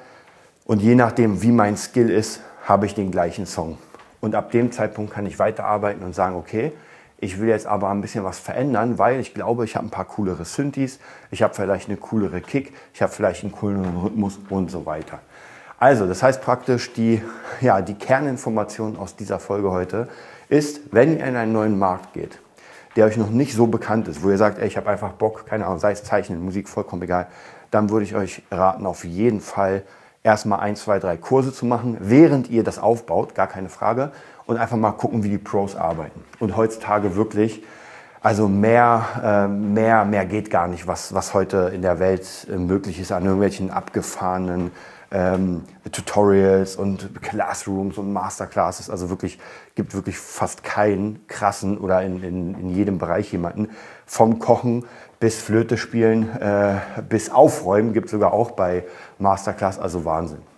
Und 0.66 0.82
je 0.82 0.94
nachdem, 0.94 1.40
wie 1.40 1.52
mein 1.52 1.78
Skill 1.78 2.10
ist, 2.10 2.42
habe 2.66 2.84
ich 2.84 2.94
den 2.94 3.10
gleichen 3.10 3.46
Song. 3.46 3.78
Und 4.20 4.34
ab 4.34 4.50
dem 4.50 4.72
Zeitpunkt 4.72 5.14
kann 5.14 5.24
ich 5.24 5.38
weiterarbeiten 5.38 6.02
und 6.02 6.14
sagen, 6.14 6.36
okay, 6.36 6.72
ich 7.20 7.38
will 7.38 7.48
jetzt 7.48 7.66
aber 7.66 7.90
ein 7.90 8.00
bisschen 8.00 8.24
was 8.24 8.38
verändern, 8.38 8.98
weil 8.98 9.20
ich 9.20 9.34
glaube, 9.34 9.64
ich 9.64 9.76
habe 9.76 9.86
ein 9.86 9.90
paar 9.90 10.06
coolere 10.06 10.44
Synthes, 10.44 10.98
ich 11.30 11.42
habe 11.42 11.54
vielleicht 11.54 11.88
eine 11.88 11.98
coolere 11.98 12.40
Kick, 12.40 12.72
ich 12.94 13.02
habe 13.02 13.12
vielleicht 13.12 13.44
einen 13.44 13.52
cooleren 13.52 13.96
Rhythmus 13.98 14.38
und 14.48 14.70
so 14.70 14.86
weiter. 14.86 15.20
Also, 15.78 16.06
das 16.06 16.22
heißt 16.22 16.42
praktisch, 16.42 16.92
die, 16.92 17.22
ja, 17.60 17.80
die 17.80 17.94
Kerninformation 17.94 18.96
aus 18.98 19.16
dieser 19.16 19.38
Folge 19.38 19.70
heute 19.70 20.08
ist, 20.48 20.92
wenn 20.92 21.18
ihr 21.18 21.24
in 21.24 21.36
einen 21.36 21.52
neuen 21.52 21.78
Markt 21.78 22.12
geht, 22.12 22.38
der 22.96 23.06
euch 23.06 23.16
noch 23.16 23.30
nicht 23.30 23.54
so 23.54 23.66
bekannt 23.66 24.08
ist, 24.08 24.22
wo 24.22 24.30
ihr 24.30 24.36
sagt, 24.38 24.58
ey, 24.58 24.66
ich 24.66 24.76
habe 24.76 24.90
einfach 24.90 25.12
Bock, 25.12 25.46
keine 25.46 25.66
Ahnung, 25.66 25.78
sei 25.78 25.92
es 25.92 26.02
Zeichnen, 26.02 26.44
Musik, 26.44 26.68
vollkommen 26.68 27.02
egal, 27.02 27.28
dann 27.70 27.88
würde 27.90 28.04
ich 28.04 28.14
euch 28.14 28.42
raten, 28.50 28.84
auf 28.84 29.04
jeden 29.04 29.40
Fall 29.40 29.84
erstmal 30.22 30.60
ein, 30.60 30.76
zwei, 30.76 30.98
drei 30.98 31.16
Kurse 31.16 31.52
zu 31.52 31.64
machen, 31.66 31.96
während 32.00 32.50
ihr 32.50 32.64
das 32.64 32.78
aufbaut, 32.78 33.34
gar 33.34 33.46
keine 33.46 33.68
Frage, 33.68 34.12
und 34.50 34.56
einfach 34.56 34.76
mal 34.76 34.90
gucken, 34.90 35.22
wie 35.22 35.28
die 35.28 35.38
Pros 35.38 35.76
arbeiten. 35.76 36.24
Und 36.40 36.56
heutzutage 36.56 37.14
wirklich, 37.14 37.62
also 38.20 38.48
mehr, 38.48 39.06
äh, 39.22 39.46
mehr, 39.46 40.04
mehr 40.04 40.26
geht 40.26 40.50
gar 40.50 40.66
nicht, 40.66 40.88
was, 40.88 41.14
was 41.14 41.34
heute 41.34 41.70
in 41.72 41.82
der 41.82 42.00
Welt 42.00 42.48
äh, 42.50 42.56
möglich 42.56 42.98
ist 42.98 43.12
an 43.12 43.24
irgendwelchen 43.24 43.70
abgefahrenen 43.70 44.72
ähm, 45.12 45.62
Tutorials 45.92 46.74
und 46.74 47.22
Classrooms 47.22 47.96
und 47.96 48.12
Masterclasses. 48.12 48.90
Also 48.90 49.08
wirklich, 49.08 49.38
gibt 49.76 49.94
wirklich 49.94 50.18
fast 50.18 50.64
keinen 50.64 51.24
krassen 51.28 51.78
oder 51.78 52.02
in, 52.02 52.20
in, 52.24 52.54
in 52.54 52.70
jedem 52.70 52.98
Bereich 52.98 53.30
jemanden. 53.30 53.68
Vom 54.04 54.40
Kochen 54.40 54.84
bis 55.20 55.40
Flöte 55.40 55.78
spielen, 55.78 56.28
äh, 56.40 56.78
bis 57.08 57.30
Aufräumen 57.30 57.92
gibt 57.92 58.06
es 58.06 58.10
sogar 58.10 58.32
auch 58.32 58.50
bei 58.50 58.82
Masterclass. 59.20 59.78
Also 59.78 60.04
Wahnsinn. 60.04 60.49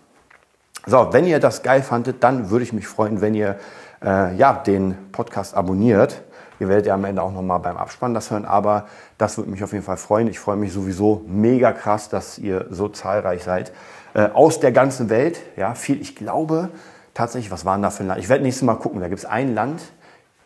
So, 0.87 1.13
wenn 1.13 1.27
ihr 1.27 1.39
das 1.39 1.63
geil 1.63 1.83
fandet, 1.83 2.25
dann 2.25 2.51
würde 2.51 2.65
ich 2.65 2.73
mich 2.73 2.89
freuen, 2.89 3.21
wenn 3.21 3.35
ihr 3.35 3.57
äh, 4.05 4.35
ja, 4.35 4.53
den 4.53 4.97
Podcast 5.13 5.55
abonniert. 5.55 6.23
Ihr 6.59 6.69
werdet 6.69 6.87
ja 6.87 6.95
am 6.95 7.05
Ende 7.05 7.23
auch 7.23 7.33
nochmal 7.33 7.61
beim 7.61 7.77
Abspann 7.77 8.15
das 8.15 8.31
hören, 8.31 8.45
aber 8.45 8.87
das 9.19 9.37
würde 9.37 9.51
mich 9.51 9.63
auf 9.63 9.73
jeden 9.73 9.85
Fall 9.85 9.97
freuen. 9.97 10.27
Ich 10.29 10.39
freue 10.39 10.57
mich 10.57 10.73
sowieso 10.73 11.25
mega 11.27 11.73
krass, 11.73 12.09
dass 12.09 12.39
ihr 12.39 12.67
so 12.71 12.89
zahlreich 12.89 13.45
seid. 13.45 13.73
Äh, 14.15 14.29
aus 14.33 14.61
der 14.61 14.73
ganzen 14.73 15.09
Welt, 15.09 15.41
ja, 15.57 15.75
viel, 15.75 16.01
ich 16.01 16.17
glaube 16.17 16.69
tatsächlich, 17.15 17.51
was 17.51 17.65
waren 17.65 17.83
da 17.83 17.91
für 17.91 18.03
ein 18.03 18.09
Land? 18.09 18.21
Ich 18.21 18.29
werde 18.29 18.43
nächstes 18.43 18.65
Mal 18.65 18.75
gucken, 18.75 19.01
da 19.01 19.09
gibt 19.09 19.21
es 19.21 19.25
ein 19.25 19.55
Land, 19.55 19.83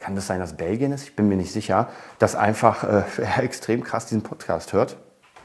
kann 0.01 0.15
das 0.15 0.27
sein, 0.27 0.41
dass 0.41 0.55
Belgien 0.55 0.93
ist? 0.93 1.05
Ich 1.05 1.17
bin 1.17 1.29
mir 1.29 1.37
nicht 1.37 1.53
sicher, 1.53 1.89
das 2.19 2.37
einfach 2.37 2.85
äh, 2.85 3.03
extrem 3.43 3.83
krass 3.83 4.07
diesen 4.07 4.23
Podcast 4.23 4.73
hört. 4.73 4.97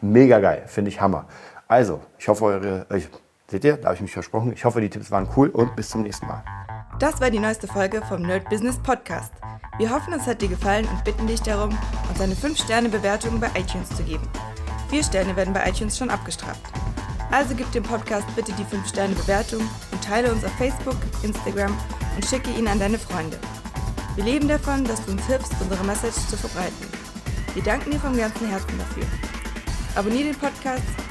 Mega 0.02 0.40
geil, 0.40 0.64
finde 0.68 0.90
ich 0.90 1.00
Hammer. 1.00 1.26
Also, 1.68 2.02
ich 2.18 2.28
hoffe, 2.28 2.46
eure, 2.46 2.86
äh, 2.90 3.02
seht 3.52 3.66
ihr, 3.66 3.78
da 3.78 3.90
habe 3.90 3.96
ich 3.96 4.02
mich 4.02 4.14
versprochen. 4.14 4.54
Ich 4.54 4.66
hoffe, 4.66 4.82
die 4.82 4.90
Tipps 4.90 5.12
waren 5.12 5.28
cool 5.36 5.50
und 5.50 5.76
bis 5.76 5.90
zum 5.90 6.02
nächsten 6.04 6.26
Mal. 6.26 6.44
Das 7.00 7.20
war 7.20 7.30
die 7.30 7.40
neueste 7.40 7.68
Folge 7.68 8.02
vom 8.08 8.22
Nerd 8.22 8.50
Business 8.50 8.78
Podcast. 8.78 9.34
Wir 9.78 9.90
hoffen, 9.90 10.14
es 10.14 10.26
hat 10.26 10.42
dir 10.42 10.48
gefallen 10.48 10.88
und 10.88 11.04
bitten 11.04 11.28
dich 11.28 11.42
darum, 11.42 11.78
uns 12.10 12.22
eine 12.22 12.34
5-Sterne-Bewertung 12.34 13.40
bei 13.40 13.48
iTunes 13.60 13.90
zu 13.90 14.04
geben. 14.04 14.28
Vier 14.90 15.04
Sterne 15.04 15.36
werden 15.36 15.54
bei 15.54 15.68
iTunes 15.68 15.98
schon 15.98 16.10
abgestraft. 16.10 16.62
Also 17.32 17.56
gib 17.56 17.72
dem 17.72 17.84
Podcast 17.84 18.28
bitte 18.36 18.54
die 18.54 18.64
5-Sterne-Bewertung 18.64 19.62
und 19.92 20.04
teile 20.04 20.32
uns 20.32 20.44
auf 20.46 20.52
Facebook, 20.54 20.98
Instagram 21.24 21.76
und 22.16 22.26
schicke 22.26 22.52
ihn 22.52 22.68
an 22.68 22.80
deine 22.80 23.00
Freunde. 23.00 23.38
Wir 24.16 24.24
leben 24.24 24.48
davon, 24.48 24.84
dass 24.86 25.06
du 25.06 25.14
uns 25.14 25.26
hilfst, 25.26 25.54
unsere 25.62 25.84
Message 25.84 26.28
zu 26.28 26.38
verbreiten. 26.38 26.88
Wir 27.54 27.64
danken 27.64 27.92
dir 27.92 28.00
vom 28.00 28.16
ganzen 28.16 28.50
Herzen 28.50 28.78
dafür. 28.78 29.04
Abonnier 29.96 30.26
den 30.26 30.36
Podcast, 30.36 30.84